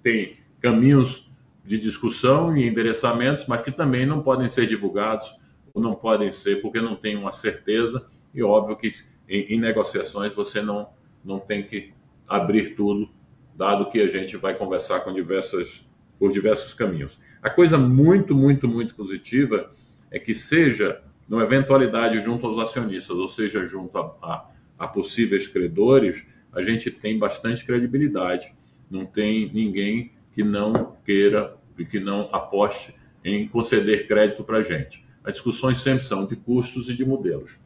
[0.04, 1.28] tem caminhos
[1.64, 5.43] de discussão e endereçamentos, mas que também não podem ser divulgados ou
[5.80, 8.06] não podem ser porque não tem uma certeza.
[8.32, 8.94] E óbvio que
[9.28, 10.88] em, em negociações você não,
[11.24, 11.92] não tem que
[12.28, 13.08] abrir tudo
[13.56, 15.86] dado que a gente vai conversar com diversas
[16.18, 17.18] por diversos caminhos.
[17.42, 19.70] A coisa muito, muito, muito positiva
[20.10, 25.46] é que seja numa eventualidade junto aos acionistas, ou seja, junto a, a, a possíveis
[25.46, 28.54] credores, a gente tem bastante credibilidade.
[28.90, 32.94] Não tem ninguém que não queira e que não aposte
[33.24, 35.03] em conceder crédito para a gente.
[35.24, 37.58] As discussões sempre são de custos e de modelos.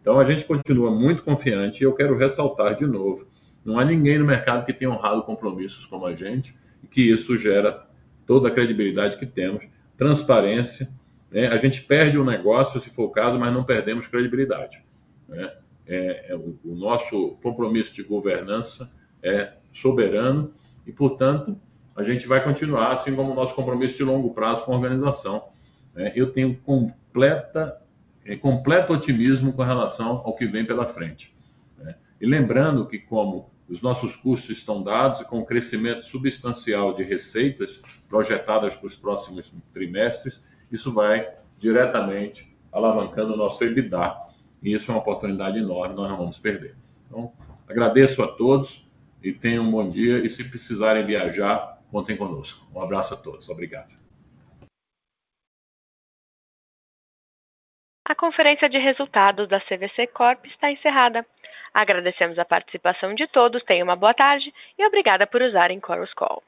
[0.00, 3.26] Então a gente continua muito confiante e eu quero ressaltar de novo:
[3.64, 7.36] não há ninguém no mercado que tenha honrado compromissos como a gente e que isso
[7.36, 7.86] gera
[8.26, 10.88] toda a credibilidade que temos, transparência.
[11.30, 11.48] Né?
[11.48, 14.82] A gente perde o negócio, se for o caso, mas não perdemos credibilidade.
[15.28, 15.52] Né?
[15.86, 18.90] É, é, o, o nosso compromisso de governança
[19.22, 20.52] é soberano
[20.86, 21.58] e, portanto,
[21.94, 25.48] a gente vai continuar, assim como o nosso compromisso de longo prazo com a organização.
[25.94, 26.12] Né?
[26.14, 26.54] Eu tenho
[27.16, 27.80] completa,
[28.26, 31.34] é, completo otimismo com relação ao que vem pela frente.
[31.78, 31.94] Né?
[32.20, 37.02] E lembrando que, como os nossos custos estão dados e com o crescimento substancial de
[37.02, 44.14] receitas projetadas para os próximos trimestres, isso vai diretamente alavancando o nosso EBITDA.
[44.62, 46.76] E isso é uma oportunidade enorme, nós não vamos perder.
[47.06, 47.32] Então,
[47.66, 48.86] agradeço a todos
[49.22, 50.18] e tenham um bom dia.
[50.18, 52.66] E se precisarem viajar, contem conosco.
[52.74, 53.48] Um abraço a todos.
[53.48, 54.05] Obrigado.
[58.08, 61.26] A conferência de resultados da CVC Corp está encerrada.
[61.74, 66.40] Agradecemos a participação de todos, tenham uma boa tarde e obrigada por usarem Chorus Call.